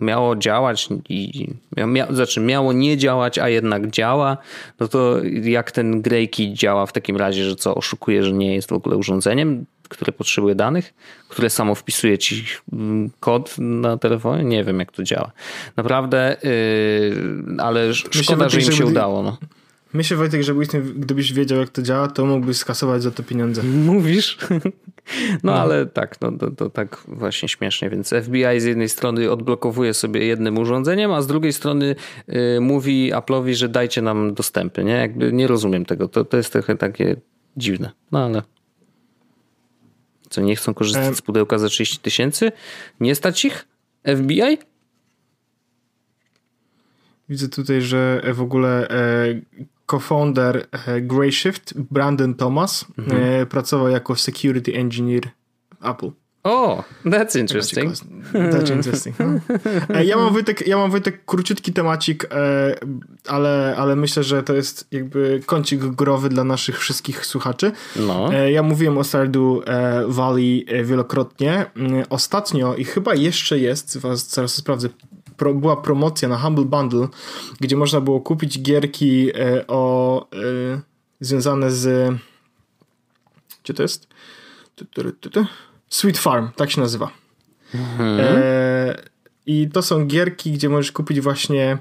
[0.00, 4.36] Miało działać i mia, znaczy miało nie działać, a jednak działa,
[4.80, 8.68] no to jak ten Greyki działa w takim razie, że co oszukuje, że nie jest
[8.68, 10.94] w ogóle urządzeniem, które potrzebuje danych,
[11.28, 14.44] które samo wpisuje ci mm, kod na telefonie?
[14.44, 15.32] Nie wiem jak to działa.
[15.76, 19.22] Naprawdę, yy, ale szkoda, że im się udało.
[19.22, 19.36] No.
[19.92, 20.54] Myślę, Wojtek, że
[20.96, 23.62] gdybyś wiedział, jak to działa, to mógłbyś skasować za to pieniądze.
[23.62, 24.38] Mówisz?
[25.42, 25.60] No, no.
[25.60, 27.90] ale tak, no, to, to, tak właśnie śmiesznie.
[27.90, 31.96] Więc FBI z jednej strony odblokowuje sobie jednym urządzeniem, a z drugiej strony
[32.28, 34.84] y, mówi Apple'owi, że dajcie nam dostępy.
[34.84, 36.08] Nie, Jakby nie rozumiem tego.
[36.08, 37.16] To, to jest trochę takie
[37.56, 37.90] dziwne.
[38.12, 38.42] No ale.
[40.30, 42.52] Co, nie chcą korzystać z pudełka za 30 tysięcy?
[43.00, 43.66] Nie stać ich?
[44.16, 44.58] FBI?
[47.28, 49.40] Widzę tutaj, że w ogóle e,
[49.90, 53.22] co-founder e, Grayshift, Brandon Thomas, mhm.
[53.22, 55.22] E, pracował jako security engineer
[55.80, 56.10] w Apple.
[56.44, 57.94] O, that's interesting.
[58.32, 59.16] That's interesting.
[59.18, 60.02] No.
[60.02, 62.26] Ja mam Wojtek, ja mam Wojtek króciutki temacik,
[63.28, 67.72] ale, ale myślę, że to jest jakby kącik górowy dla naszych wszystkich słuchaczy.
[67.96, 68.32] No.
[68.32, 69.42] Ja mówiłem o Stardew
[70.06, 71.66] Valley wielokrotnie.
[72.10, 73.98] Ostatnio i chyba jeszcze jest,
[74.30, 74.88] zaraz sprawdzę,
[75.40, 77.08] pro, była promocja na Humble Bundle,
[77.60, 80.80] gdzie można było kupić gierki e, o e,
[81.20, 82.14] związane z
[83.64, 84.08] gdzie to jest?
[85.88, 87.10] Sweet Farm, tak się nazywa.
[87.74, 88.20] Mhm.
[88.20, 89.02] E,
[89.46, 91.78] I to są gierki, gdzie możesz kupić właśnie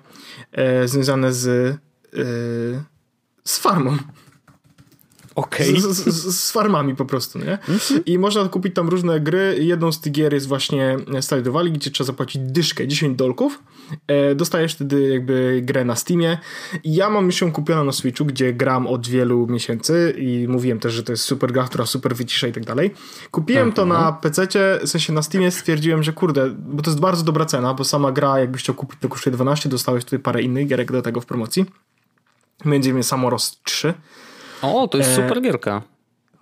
[0.52, 1.78] e, związane z, e,
[3.44, 3.98] z farmą.
[5.40, 5.82] Okay.
[5.82, 7.58] Z, z, z, farmami po prostu, nie?
[8.06, 9.58] I można kupić tam różne gry.
[9.60, 13.64] Jedną z tych gier jest właśnie Stardew Valley, gdzie trzeba zapłacić dyszkę, 10 dolków.
[14.08, 16.38] E, dostajesz wtedy jakby grę na Steamie.
[16.84, 20.94] Ja mam już ją kupioną na Switchu, gdzie gram od wielu miesięcy i mówiłem też,
[20.94, 22.94] że to jest super gra, która super wycisza i tak dalej.
[23.32, 27.24] Kupiłem to na PC-cie, w sensie na Steamie stwierdziłem, że kurde, bo to jest bardzo
[27.24, 30.68] dobra cena, bo sama gra, jakbyś chciał kupić, to kosztuje 12, dostałeś tutaj parę innych
[30.68, 31.66] gierek do tego w promocji.
[32.66, 33.94] Między innymi Samoros 3.
[34.62, 35.82] O, to jest e, super gierka.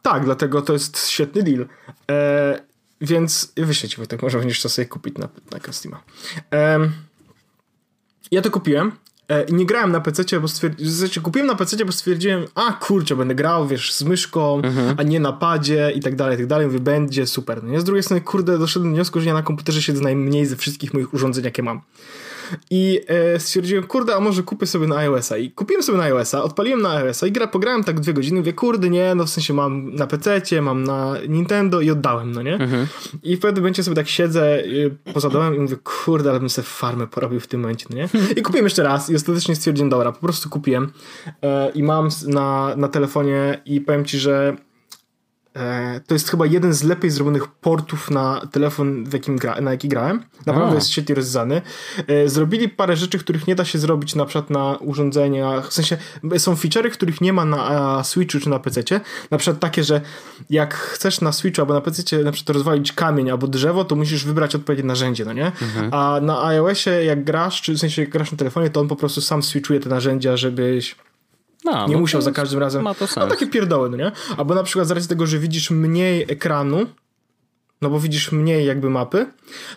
[0.02, 1.66] Tak, dlatego to jest świetny deal.
[2.12, 2.60] E,
[3.02, 6.04] więc wyślę ci Wojtek, może będziesz to sobie kupić na, na Steama.
[6.54, 6.80] E,
[8.32, 8.92] ja to kupiłem
[9.28, 13.16] E, nie grałem na PC, bo stwierdziłem, znaczy kupiłem na PC, bo stwierdziłem, a kurczę,
[13.16, 14.96] będę grał, wiesz, z myszką, mhm.
[15.00, 16.68] a nie na padzie i tak dalej, i tak dalej.
[16.68, 17.64] Mówię, będzie super.
[17.64, 17.82] No nie?
[17.82, 20.94] Z drugiej strony, kurde, doszedłem do wniosku, że ja na komputerze siedzę najmniej ze wszystkich
[20.94, 21.82] moich urządzeń, jakie mam.
[22.70, 25.38] I e, stwierdziłem, kurde, a może kupię sobie na iOS-a.
[25.38, 28.54] I kupiłem sobie na iOS-a, odpaliłem na iOS-a i gra, pograłem tak dwie godziny, mówię,
[28.54, 32.54] kurde, nie, no w sensie mam na PC, mam na Nintendo i oddałem, no nie?
[32.54, 32.88] Mhm.
[33.24, 36.50] I w pewnym momencie sobie tak siedzę y, poza domem i mówię, kurde, ale bym
[36.50, 38.10] sobie farmę porobił w tym momencie, no nie?
[38.38, 40.92] I kupiłem jeszcze raz i ostatecznie stwierdziłem, dobra, po prostu kupiłem
[41.42, 44.58] e, i mam na, na telefonie i powiem ci, że
[46.08, 49.88] to jest chyba jeden z lepiej zrobionych portów na telefon, w jakim gra, na jaki
[49.88, 50.24] grałem.
[50.46, 50.76] Naprawdę A.
[50.76, 51.62] jest świetnie rozwiązany.
[52.08, 55.70] E, zrobili parę rzeczy, których nie da się zrobić na przykład na urządzeniach.
[55.70, 55.98] W sensie
[56.38, 58.82] są feature'y, których nie ma na Switchu czy na PC.
[59.32, 60.02] Na przykład takie, że
[60.50, 64.26] jak chcesz na Switchu albo na PC na przykład rozwalić kamień albo drzewo, to musisz
[64.26, 65.46] wybrać odpowiednie narzędzie, no nie?
[65.46, 65.94] Mhm.
[65.94, 68.96] A na iOSie jak grasz, czy w sensie jak grasz na telefonie, to on po
[68.96, 70.96] prostu sam switchuje te narzędzia, żebyś
[71.72, 72.84] no, nie no musiał za każdym razem.
[72.84, 73.18] Ma to sens.
[73.18, 74.12] No takie pierdoły, no nie?
[74.38, 76.86] Albo na przykład z racji tego, że widzisz mniej ekranu,
[77.82, 79.26] no bo widzisz mniej jakby mapy,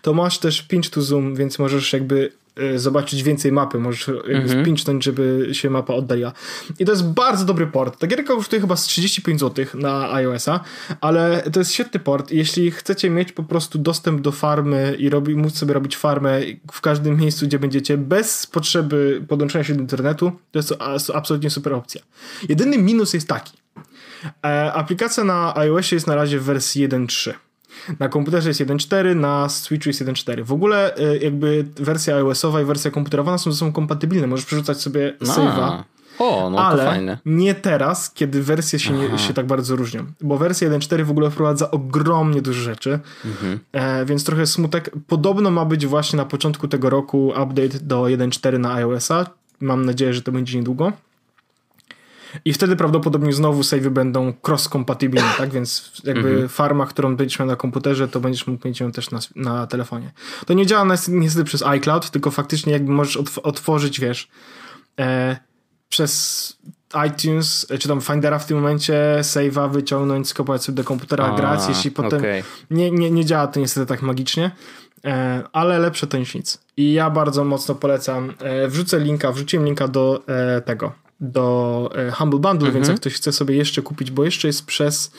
[0.02, 4.48] to masz też pinch to zoom, więc możesz jakby E, zobaczyć więcej mapy, możesz mhm.
[4.48, 6.32] spinchnąć, żeby się mapa oddaliła.
[6.78, 7.98] I to jest bardzo dobry port.
[7.98, 10.60] Ta gierka kosztuje chyba z 35 zł na iOS-a,
[11.00, 12.30] ale to jest świetny port.
[12.30, 16.40] Jeśli chcecie mieć po prostu dostęp do farmy i robi, móc sobie robić farmę
[16.72, 20.74] w każdym miejscu, gdzie będziecie, bez potrzeby podłączenia się do internetu, to jest
[21.14, 22.00] absolutnie super opcja.
[22.48, 23.58] Jedyny minus jest taki.
[24.44, 27.34] E, aplikacja na iOSie jest na razie w wersji 1.3.
[27.98, 30.44] Na komputerze jest 1.4, na Switchu jest 1.4.
[30.44, 34.26] W ogóle y, jakby wersja iOS-owa i wersja komputerowa są ze sobą kompatybilne.
[34.26, 35.82] Możesz przerzucać sobie save'a.
[36.20, 37.18] O, no ale to fajne.
[37.26, 40.06] nie teraz, kiedy wersje się, nie, się tak bardzo różnią.
[40.20, 43.60] Bo wersja 1.4 w ogóle wprowadza ogromnie dużo rzeczy, mhm.
[43.72, 44.90] e, więc trochę smutek.
[45.06, 49.26] Podobno ma być właśnie na początku tego roku update do 1.4 na iOS-a.
[49.60, 50.92] Mam nadzieję, że to będzie niedługo.
[52.44, 55.50] I wtedy prawdopodobnie znowu savey będą cross-kompatybilne, tak?
[55.50, 56.48] Więc jakby mhm.
[56.48, 60.12] farma, którą będziesz miał na komputerze, to będziesz mógł mieć ją też na, na telefonie.
[60.46, 64.28] To nie działa niestety przez iCloud, tylko faktycznie jakby możesz otworzyć, wiesz,
[65.00, 65.36] e,
[65.88, 66.56] przez
[67.08, 71.60] iTunes, czy tam Findera w tym momencie, save'a wyciągnąć, skopać sobie do komputera, A, grać,
[71.68, 72.18] jeśli potem...
[72.18, 72.44] Okay.
[72.70, 74.50] Nie, nie, nie działa to niestety tak magicznie,
[75.04, 76.58] e, ale lepsze to niż nic.
[76.76, 78.32] I ja bardzo mocno polecam.
[78.38, 82.74] E, wrzucę linka, wrzuciłem linka do e, tego, do e, Humble Bundle, mhm.
[82.74, 85.12] więc jak ktoś chce sobie jeszcze kupić, bo jeszcze jest przez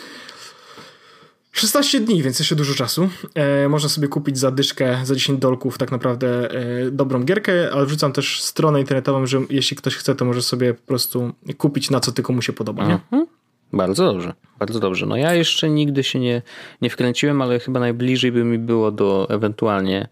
[1.52, 3.10] 16 dni, więc jeszcze dużo czasu.
[3.36, 7.86] E, można sobie kupić za dyszkę, za 10 dolków tak naprawdę e, dobrą gierkę, ale
[7.86, 12.00] wrzucam też stronę internetową, że jeśli ktoś chce, to może sobie po prostu kupić na
[12.00, 12.88] co tylko mu się podoba.
[12.88, 12.94] Nie?
[12.94, 13.26] Mhm.
[13.74, 15.06] Bardzo dobrze, bardzo dobrze.
[15.06, 16.42] No ja jeszcze nigdy się nie,
[16.82, 20.08] nie wkręciłem, ale chyba najbliżej by mi było do ewentualnie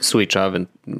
[0.00, 0.52] Switcha,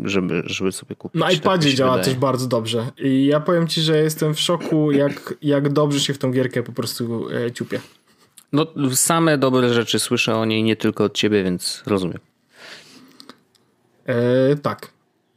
[0.04, 1.20] żeby, żeby sobie kupić.
[1.20, 2.04] Na tak iPadzie tak działa wydaje.
[2.04, 2.90] też bardzo dobrze.
[2.98, 6.62] I ja powiem ci, że jestem w szoku, jak, jak dobrze się w tą gierkę
[6.62, 7.80] po prostu e, ciupie.
[8.52, 12.18] No, same dobre rzeczy słyszę o niej nie tylko od ciebie, więc rozumiem.
[14.06, 14.91] E, tak.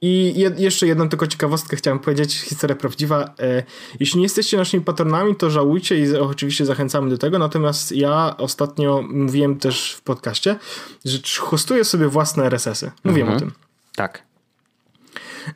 [0.08, 3.34] I jed jeszcze jedną tylko ciekawostkę chciałem powiedzieć, historia prawdziwa.
[3.40, 3.64] E,
[4.00, 7.40] jeśli nie jesteście naszymi patronami, to żałujcie i oczywiście zachęcamy do tego.
[7.40, 10.60] Natomiast ja ostatnio mówiłem też w podcaście,
[11.06, 12.92] że hostuję sobie własne RSS-y.
[13.04, 13.38] Mówiłem mhm.
[13.38, 13.52] o tym.
[13.96, 14.24] Tak.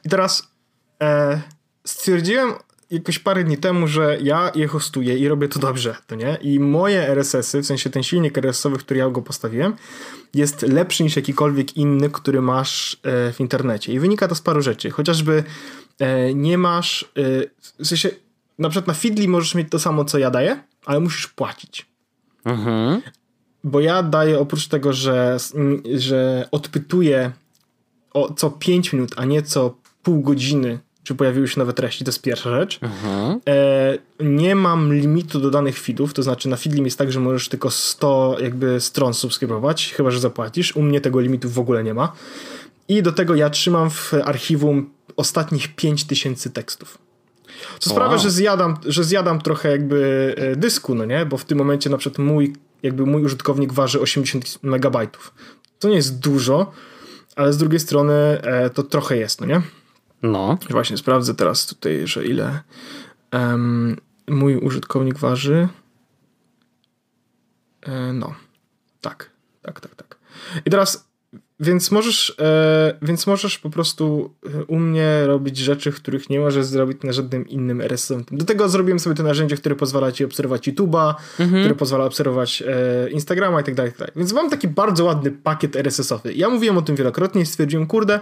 [0.06, 0.48] I teraz
[1.02, 1.42] e,
[1.86, 2.54] stwierdziłem
[2.92, 6.38] jakoś parę dni temu, że ja je hostuję i robię to dobrze, to nie?
[6.42, 9.74] I moje RSS-y, w sensie ten silnik RSS-owy, który ja go postawiłem,
[10.34, 13.94] jest lepszy niż jakikolwiek inny, który masz e, w internecie.
[13.94, 14.90] I wynika to z paru rzeczy.
[14.90, 15.44] Chociażby
[16.00, 18.10] e, nie masz, e, w sensie
[18.60, 21.86] na przykład na Feedly możesz mieć to samo, co ja daję, ale musisz płacić.
[22.46, 23.02] Mhm.
[23.64, 25.38] Bo ja daję oprócz tego, że,
[25.96, 27.32] że odpytuję
[28.14, 30.80] o co 5 minut, a nie co pół godziny
[31.10, 32.80] czy pojawiły się nowe treści, to jest pierwsza rzecz.
[32.82, 33.40] Mhm.
[33.50, 37.50] E, nie mam limitu do danych feedów, to znaczy na Feedlim jest tak, że możesz
[37.50, 40.76] tylko 100 jakby stron subskrybować, chyba, że zapłacisz.
[40.76, 42.12] U mnie tego limitu w ogóle nie ma.
[42.88, 46.98] I do tego ja trzymam w archiwum ostatnich 5000 tekstów.
[47.80, 48.20] Co sprawia, wow.
[48.20, 51.26] że zjadam, że zjadam trochę jakby e, dysku, no nie?
[51.26, 55.34] Bo w tym momencie na przykład mój, jakby mój użytkownik waży 80 megabajtów.
[55.80, 56.72] To nie jest dużo,
[57.36, 59.62] ale z drugiej strony e, to trochę jest, no nie?
[60.24, 60.58] No.
[60.70, 62.62] Właśnie sprawdzę teraz tutaj, że ile
[63.34, 63.98] um,
[64.28, 65.68] mój użytkownik waży.
[67.82, 68.36] E, no.
[69.02, 69.30] Tak,
[69.62, 70.18] tak, tak, tak.
[70.66, 71.10] I teraz
[71.60, 76.66] więc możesz, e, więc możesz po prostu e, u mnie robić rzeczy, których nie możesz
[76.66, 78.24] zrobić na żadnym innym RSS.
[78.32, 81.64] Do tego zrobiłem sobie to narzędzie, które pozwala ci obserwować YouTube'a, mhm.
[81.64, 84.14] które pozwala obserwować e, Instagrama i tak dalej, tak dalej.
[84.16, 86.34] Więc mam taki bardzo ładny pakiet RSS-owy.
[86.34, 88.20] Ja mówiłem o tym wielokrotnie i stwierdziłem, kurde,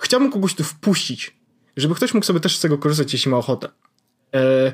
[0.00, 1.36] chciałbym kogoś tu wpuścić.
[1.76, 3.68] żeby ktoś mógł sobie też z tego korzystać, jeśli ma ochotę.
[4.34, 4.72] E,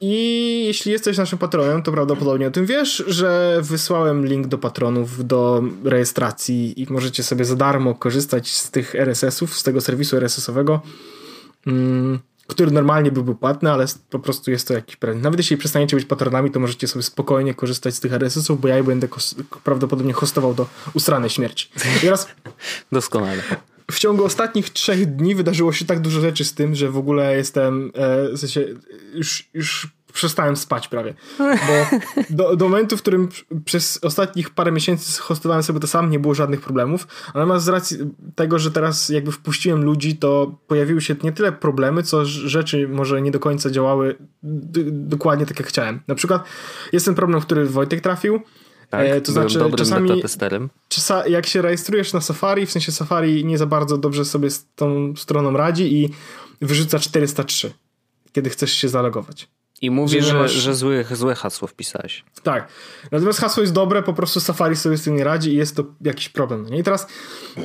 [0.00, 5.26] I jeśli jesteś naszym patronem, to prawdopodobnie o tym wiesz, że wysłałem link do patronów
[5.26, 10.80] do rejestracji i możecie sobie za darmo korzystać z tych RSS-ów, z tego serwisu RSS-owego.
[11.66, 12.18] Mm,
[12.48, 15.24] który normalnie byłby płatny, ale po prostu jest to jakiś prezent.
[15.24, 18.76] Nawet jeśli przestaniecie być patronami, to możecie sobie spokojnie korzystać z tych RSS-ów, bo ja
[18.76, 19.08] je będę
[19.64, 21.70] prawdopodobnie hostował do ustranej śmierci.
[21.96, 22.28] I teraz...
[22.92, 23.42] Doskonale.
[23.90, 27.36] W ciągu ostatnich trzech dni wydarzyło się tak dużo rzeczy z tym, że w ogóle
[27.36, 28.64] jestem, e, w sensie,
[29.14, 31.14] już, już przestałem spać prawie.
[31.38, 31.98] Bo
[32.30, 33.28] do, do, momentu, w którym
[33.64, 37.06] przez ostatnich parę miesięcy hostowałem sobie to sam, nie było żadnych problemów.
[37.34, 37.98] Natomiast z racji
[38.34, 43.22] tego, że teraz jakby wpuściłem ludzi, to pojawiły się nie tyle problemy, co rzeczy może
[43.22, 44.16] nie do końca działały
[44.90, 46.00] dokładnie tak, jak chciałem.
[46.08, 46.44] Na przykład
[46.92, 48.40] jest ten problem, który Wojtek trafił.
[48.90, 50.22] Tak, e, to znaczy, dobrym czasami,
[50.88, 54.66] czasa, jak się rejestrujesz na Safari, w sensie Safari nie za bardzo dobrze sobie z
[54.76, 56.08] tą stroną radzi i
[56.60, 57.72] wyrzuca 403,
[58.32, 59.48] kiedy chcesz się zalogować.
[59.82, 60.52] I mówi, że, masz...
[60.52, 62.24] że złe, złe hasło wpisałeś.
[62.42, 62.68] Tak.
[63.12, 65.84] Natomiast hasło jest dobre, po prostu Safari sobie z tym nie radzi i jest to
[66.00, 66.62] jakiś problem.
[66.62, 66.78] No nie?
[66.78, 67.06] I teraz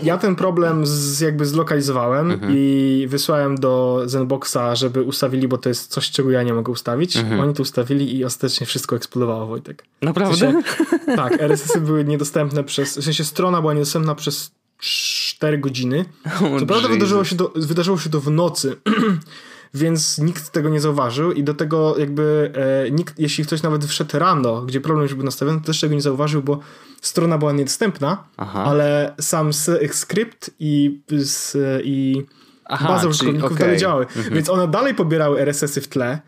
[0.03, 2.53] ja ten problem z, jakby zlokalizowałem mhm.
[2.55, 7.17] i wysłałem do Zenboxa, żeby ustawili, bo to jest coś, czego ja nie mogę ustawić.
[7.17, 7.39] Mhm.
[7.39, 9.85] Oni to ustawili i ostatecznie wszystko eksplodowało, Wojtek.
[10.01, 10.35] Naprawdę?
[10.35, 10.61] W sensie,
[11.15, 16.05] tak, RSS-y były niedostępne przez, w sensie strona była niedostępna przez 4 godziny.
[16.59, 18.75] Co prawda wydarzyło się, to, wydarzyło się to w nocy,
[19.73, 24.19] więc nikt tego nie zauważył i do tego jakby e, nikt, jeśli ktoś nawet wszedł
[24.19, 26.59] rano, gdzie problem już był nastawiony, to też tego nie zauważył, bo
[27.01, 28.63] strona była niedostępna, Aha.
[28.63, 29.51] ale sam
[29.91, 31.01] skrypt i,
[31.83, 32.25] i
[32.65, 33.59] Aha, baza użytkowników okay.
[33.59, 34.05] dalej działały.
[34.05, 34.35] Mhm.
[34.35, 36.19] Więc one dalej pobierały RSS-y w tle,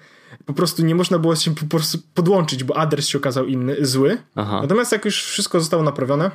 [0.46, 4.18] po prostu nie można było się po prostu podłączyć, bo adres się okazał inny, zły.
[4.36, 4.60] Aha.
[4.62, 6.32] Natomiast jak już wszystko zostało naprawione,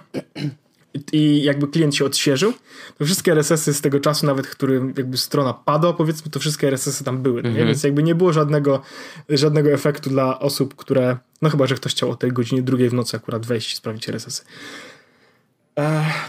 [1.13, 2.53] i jakby klient się odświeżył,
[2.99, 7.05] to wszystkie RSS-y z tego czasu, nawet który jakby strona padła, powiedzmy, to wszystkie RSS-y
[7.05, 7.67] tam były, mhm.
[7.67, 8.83] więc jakby nie było żadnego,
[9.29, 12.95] żadnego efektu dla osób, które, no chyba, że ktoś chciał o tej godzinie drugiej w
[12.95, 14.45] nocy akurat wejść i sprawdzić RSS-y.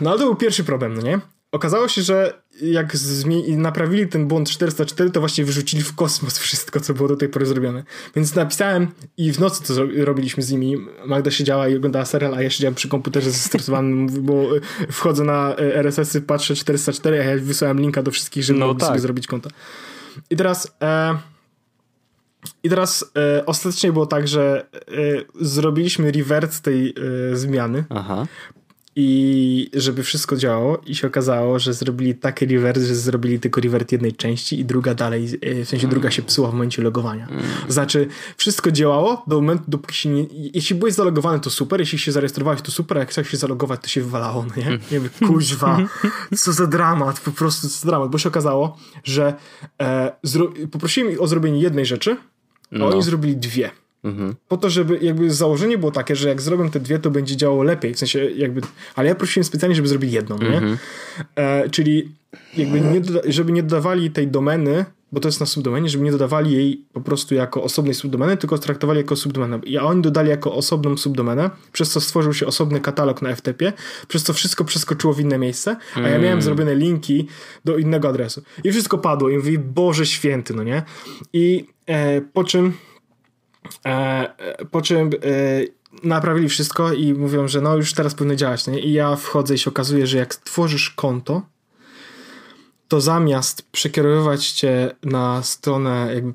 [0.01, 1.19] No ale to był pierwszy problem, no nie?
[1.51, 2.93] Okazało się, że jak
[3.47, 7.45] naprawili ten błąd 404, to właśnie wyrzucili w kosmos wszystko, co było do tej pory
[7.45, 7.83] zrobione.
[8.15, 8.87] Więc napisałem
[9.17, 9.73] i w nocy to
[10.05, 10.77] robiliśmy z nimi.
[11.05, 14.49] Magda siedziała i oglądała serial, a ja siedziałem przy komputerze zestresowanym, bo
[14.91, 18.79] wchodzę na e, RSS-y, patrzę 404, a ja wysłałem linka do wszystkich, żeby no mogli
[18.79, 18.87] tak.
[18.87, 19.49] sobie zrobić konto.
[20.29, 20.75] I teraz...
[20.81, 21.17] E,
[22.63, 24.81] i teraz e, ostatecznie było tak, że e,
[25.45, 26.89] zrobiliśmy revert tej
[27.31, 27.85] e, zmiany.
[27.89, 28.27] Aha
[28.95, 33.91] i żeby wszystko działało i się okazało, że zrobili taki revert, że zrobili tylko revert
[33.91, 37.27] jednej części i druga dalej, e, w sensie druga się psuła w momencie logowania.
[37.27, 37.43] Mm.
[37.67, 42.11] Znaczy, wszystko działało do momentu, dopóki się nie, jeśli byłeś zalogowany to super, jeśli się
[42.11, 44.71] zarejestrowałeś to super, a jak chciałeś się zalogować to się wywalało, no nie?
[44.91, 45.77] Nie wiem, kuźwa,
[46.37, 49.33] co za dramat, po prostu co za dramat, bo się okazało, że
[49.81, 50.11] e,
[50.71, 52.17] poprosiłem ich o zrobienie jednej rzeczy,
[52.71, 52.87] a no.
[52.87, 53.71] oni zrobili dwie.
[54.03, 54.35] Mhm.
[54.47, 57.63] Po to, żeby jakby założenie było takie, że jak zrobią te dwie, to będzie działało
[57.63, 57.93] lepiej.
[57.93, 58.61] W sensie jakby,
[58.95, 60.65] ale ja prosiłem specjalnie, żeby zrobili jedną, mhm.
[60.65, 60.77] nie?
[61.35, 62.11] E, czyli
[62.57, 66.51] jakby nie żeby nie dodawali tej domeny, bo to jest na subdomenie, żeby nie dodawali
[66.51, 69.59] jej po prostu jako osobnej subdomeny, tylko traktowali jako subdomenę.
[69.63, 73.73] I oni dodali jako osobną subdomenę, przez co stworzył się osobny katalog na FTP,
[74.07, 76.41] przez co wszystko przeskoczyło w inne miejsce, a ja miałem mm.
[76.41, 77.27] zrobione linki
[77.65, 78.41] do innego adresu.
[78.63, 80.83] I wszystko padło i mówię, Boże święty, no nie?
[81.33, 82.73] I e, po czym
[84.71, 85.09] po czym e,
[86.03, 88.67] naprawili wszystko i mówią, że no już teraz powinno działać.
[88.67, 88.79] Nie?
[88.79, 91.41] I ja wchodzę i się okazuje, że jak tworzysz konto,
[92.87, 96.33] to zamiast przekierowywać cię na stronę jakby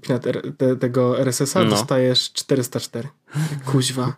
[0.59, 1.71] te, tego RSS-a, no.
[1.71, 3.09] dostajesz 404.
[3.67, 4.13] Kuźwa.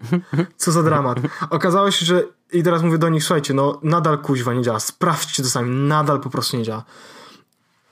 [0.57, 1.19] Co za dramat.
[1.51, 4.81] Okazało się, że i teraz mówię do nich, słuchajcie, no nadal kuźwa nie działa.
[4.81, 5.71] Sprawdźcie to sami.
[5.71, 6.85] Nadal po prostu nie działa.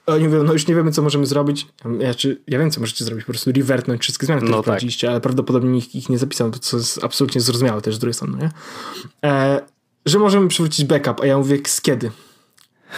[0.07, 1.66] Oni mówią, no już nie wiemy, co możemy zrobić.
[1.98, 4.82] Ja, czy, ja wiem, co możecie zrobić, po prostu revertnąć wszystkie zmiany, które no tak.
[5.09, 8.50] ale prawdopodobnie nikt ich nie zapisał, co jest absolutnie zrozumiałe też z drugiej strony, nie?
[9.30, 9.61] E,
[10.07, 12.11] że możemy przywrócić backup, a ja mówię, z kiedy?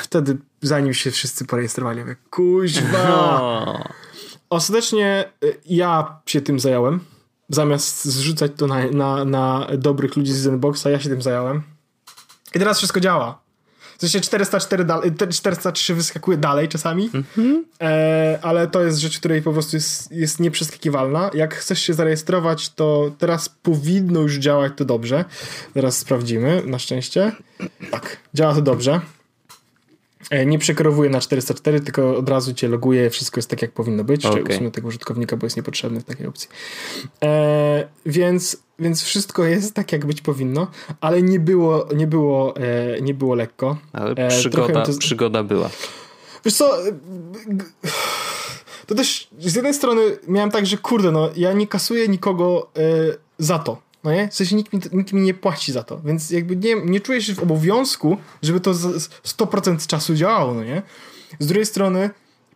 [0.02, 3.88] Wtedy, zanim się wszyscy porejestrowali, ja mówię, kuźwa!
[4.50, 7.00] Ostatecznie e, ja się tym zająłem.
[7.48, 11.62] Zamiast zrzucać to na, na, na dobrych ludzi z Zenboxa, ja się tym zająłem.
[12.54, 13.47] I teraz wszystko działa.
[13.98, 17.62] W sensie 404 dalej, 403 wyskakuje dalej czasami, mm-hmm.
[17.80, 21.30] e, ale to jest rzecz, której po prostu jest, jest nieprzeskakiwalna.
[21.34, 25.24] Jak chcesz się zarejestrować, to teraz powinno już działać to dobrze.
[25.74, 27.32] Teraz sprawdzimy, na szczęście.
[27.90, 29.00] Tak, działa to dobrze.
[30.30, 34.04] E, nie przekierowuje na 404, tylko od razu cię loguje, wszystko jest tak jak powinno
[34.04, 34.26] być.
[34.26, 34.42] Okay.
[34.42, 36.48] Usunę tego użytkownika, bo jest niepotrzebny w takiej opcji.
[37.22, 40.66] E, więc, więc wszystko jest tak jak być powinno,
[41.00, 43.76] ale nie było, nie było, e, nie było lekko.
[43.92, 44.98] Ale e, przygoda, to...
[44.98, 45.70] przygoda była.
[46.44, 46.70] Wiesz co,
[48.86, 52.70] to też z jednej strony miałem tak, że kurde, no ja nie kasuję nikogo
[53.38, 53.87] za to.
[54.04, 54.28] No nie?
[54.28, 57.22] W sensie nikt mi, nikt mi nie płaci za to, więc jakby nie, nie czuję
[57.22, 60.82] się w obowiązku, żeby to 100% czasu działało, no nie?
[61.38, 62.10] Z drugiej strony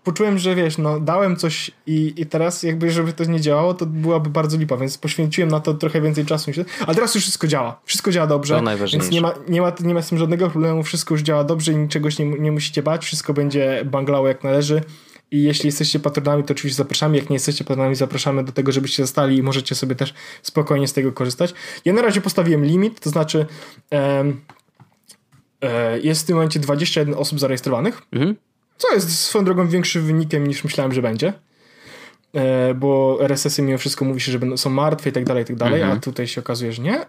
[0.04, 3.86] poczułem, że wiesz, no dałem coś i, i teraz jakby, żeby to nie działało, to
[3.86, 6.50] byłaby bardzo lipa, więc poświęciłem na to trochę więcej czasu.
[6.86, 7.80] Ale teraz już wszystko działa.
[7.84, 8.54] Wszystko działa dobrze.
[8.54, 9.04] To najważniejsze.
[9.04, 11.72] Więc nie ma, nie, ma, nie ma z tym żadnego problemu, wszystko już działa dobrze
[11.72, 14.82] i niczegoś nie, nie musicie bać, wszystko będzie banglało jak należy.
[15.32, 17.16] I jeśli jesteście patronami, to oczywiście zapraszamy.
[17.16, 20.92] Jak nie jesteście patronami, zapraszamy do tego, żebyście zostali i możecie sobie też spokojnie z
[20.92, 21.54] tego korzystać.
[21.84, 23.46] Ja na razie postawiłem limit, to znaczy
[23.90, 24.40] um,
[26.02, 28.02] jest w tym momencie 21 osób zarejestrowanych.
[28.12, 28.36] Mhm.
[28.76, 31.32] Co jest swoją drogą większym wynikiem niż myślałem, że będzie.
[32.34, 35.56] E, bo RSS-y mimo wszystko mówi się, że są martwe i tak dalej, i tak
[35.56, 35.98] dalej, mhm.
[35.98, 37.00] a tutaj się okazuje, że nie.
[37.00, 37.06] E,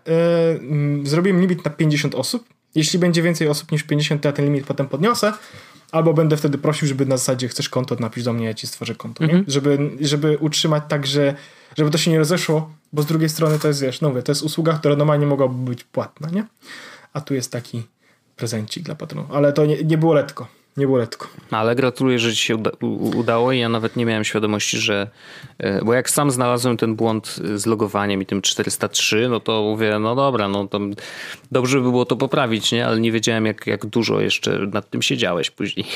[1.04, 2.48] zrobiłem limit na 50 osób.
[2.76, 5.34] Jeśli będzie więcej osób niż 50, to ja ten limit potem podniosę.
[5.94, 8.96] Albo będę wtedy prosił, żeby na zasadzie chcesz konto, napisz do mnie, ja ci stworzę
[8.96, 9.24] konto.
[9.24, 9.44] Mhm.
[9.48, 11.36] Żeby, żeby utrzymać tak, że
[11.78, 14.32] żeby to się nie rozeszło, bo z drugiej strony to jest, wiesz, no mówię, to
[14.32, 16.46] jest usługa, która normalnie mogłaby być płatna, nie?
[17.14, 17.84] A tu jest taki
[18.36, 19.32] prezencik dla patronów.
[19.32, 20.48] Ale to nie, nie było letko.
[20.78, 21.28] Nie było letko.
[21.52, 22.72] Ale gratuluję, że ci się uda
[23.16, 25.10] udało i ja nawet nie miałem świadomości, że...
[25.58, 30.00] E, bo jak sam znalazłem ten błąd z logowaniem i tym 403, no to mówię,
[30.00, 30.80] no dobra, no to
[31.52, 32.88] dobrze by było to poprawić, nie?
[32.88, 35.86] Ale nie wiedziałem, jak, jak dużo jeszcze nad tym siedziałeś później.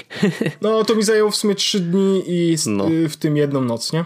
[0.62, 2.86] No to mi zajęło w sumie 3 dni i no.
[3.10, 4.06] w tym jedną noc, nie?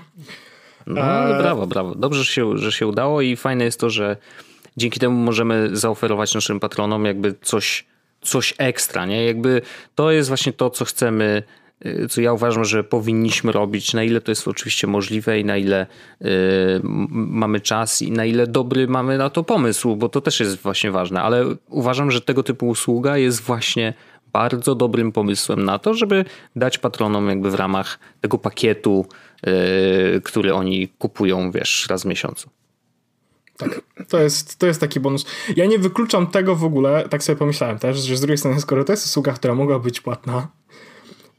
[0.88, 1.96] No, ale brawo, brawo.
[1.96, 4.18] Dobrze, że się, że się udało i fajne jest to, że
[4.78, 7.86] dzięki temu możemy zaoferować naszym patronom jakby coś
[8.22, 9.26] coś ekstra, nie?
[9.26, 9.62] Jakby
[9.96, 11.44] to jest właśnie to, co chcemy,
[11.86, 15.58] y, co ja uważam, że powinniśmy robić, na ile to jest oczywiście możliwe i na
[15.58, 15.88] ile
[16.22, 16.28] y,
[16.84, 20.92] mamy czas i na ile dobry mamy na to pomysł, bo to też jest właśnie
[20.92, 23.94] ważne, ale uważam, że tego typu usługa jest właśnie
[24.34, 29.06] bardzo dobrym pomysłem na to, żeby dać patronom jakby w ramach tego pakietu,
[29.48, 32.50] y, który oni kupują, wiesz, raz w miesiącu.
[33.62, 35.26] Tak, to jest, to jest taki bonus.
[35.56, 38.84] Ja nie wykluczam tego w ogóle, tak sobie pomyślałem też, że z drugiej strony, skoro
[38.84, 40.48] to jest usługa, która mogła być płatna,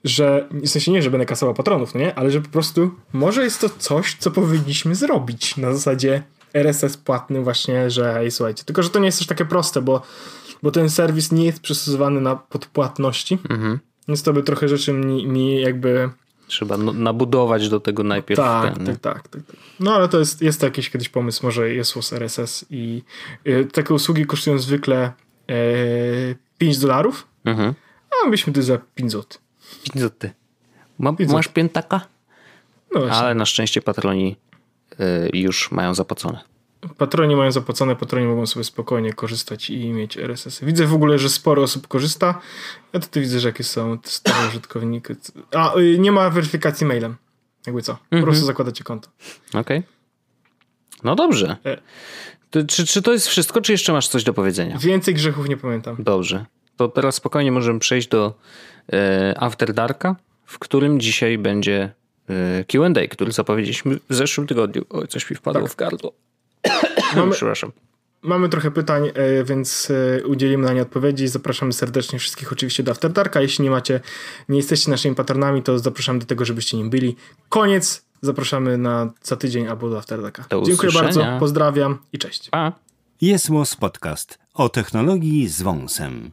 [0.04, 2.14] że w sensie nie, że będę kasował patronów, no nie?
[2.14, 6.22] Ale że po prostu może jest to coś, co powinniśmy zrobić na zasadzie
[6.54, 10.02] RSS płatny właśnie, że ej, słuchajcie, tylko że to nie jest też takie proste, bo,
[10.62, 13.78] bo ten serwis nie jest przystosowany na podpłatności, mhm.
[14.08, 16.10] więc to by trochę rzeczy mi, mi jakby
[16.52, 18.40] Trzeba no, nabudować do tego najpierw.
[18.40, 21.46] Tak, ten, tak, tak, tak, tak, No ale to jest, jest to jakiś kiedyś pomysł,
[21.46, 23.02] może jest z RSS i
[23.46, 25.12] y, takie usługi kosztują zwykle
[25.50, 27.74] y, 5 dolarów, mhm.
[28.26, 29.24] a byśmy to za 5 zł.
[29.82, 30.30] 5 zł.
[30.98, 32.00] Ma, masz piętaka?
[32.94, 34.36] No Ale na szczęście patroni
[34.92, 36.51] y, już mają zapłacone.
[36.98, 40.64] Patroni mają zapłacone, patroni mogą sobie spokojnie korzystać i mieć RSS.
[40.64, 42.40] Widzę w ogóle, że sporo osób korzysta.
[42.92, 45.14] Ja tutaj widzę, że jakie są stare użytkowniki.
[45.54, 47.16] A, y, nie ma weryfikacji mailem.
[47.66, 47.92] Jakby co?
[47.94, 48.24] Po mhm.
[48.24, 49.08] prostu zakładacie konto.
[49.48, 49.60] Okej.
[49.60, 49.82] Okay.
[51.04, 51.56] No dobrze.
[51.64, 51.78] E.
[52.50, 54.78] To, czy, czy to jest wszystko, czy jeszcze masz coś do powiedzenia?
[54.78, 55.96] Więcej grzechów nie pamiętam.
[55.98, 56.46] Dobrze.
[56.76, 58.34] To teraz spokojnie możemy przejść do
[58.92, 61.92] e, After Darka, w którym dzisiaj będzie
[62.28, 64.84] e, Q&A, który zapowiedzieliśmy w zeszłym tygodniu.
[64.90, 65.72] Oj, coś mi wpadło tak.
[65.72, 66.12] w gardło.
[67.16, 67.72] Mamy, Przepraszam.
[68.22, 71.28] Mamy trochę pytań, e, więc e, udzielimy na nie odpowiedzi.
[71.28, 73.40] Zapraszamy serdecznie wszystkich oczywiście do After Darka.
[73.40, 74.00] Jeśli nie macie,
[74.48, 77.16] nie jesteście naszymi patronami, to zapraszamy do tego, żebyście nim byli.
[77.48, 78.04] Koniec.
[78.24, 80.44] Zapraszamy na za tydzień albo do After Darka.
[80.48, 82.50] Do Dziękuję bardzo, pozdrawiam i cześć.
[82.50, 82.72] Pa.
[83.20, 83.48] Jest
[83.80, 86.32] Podcast o technologii z wąsem.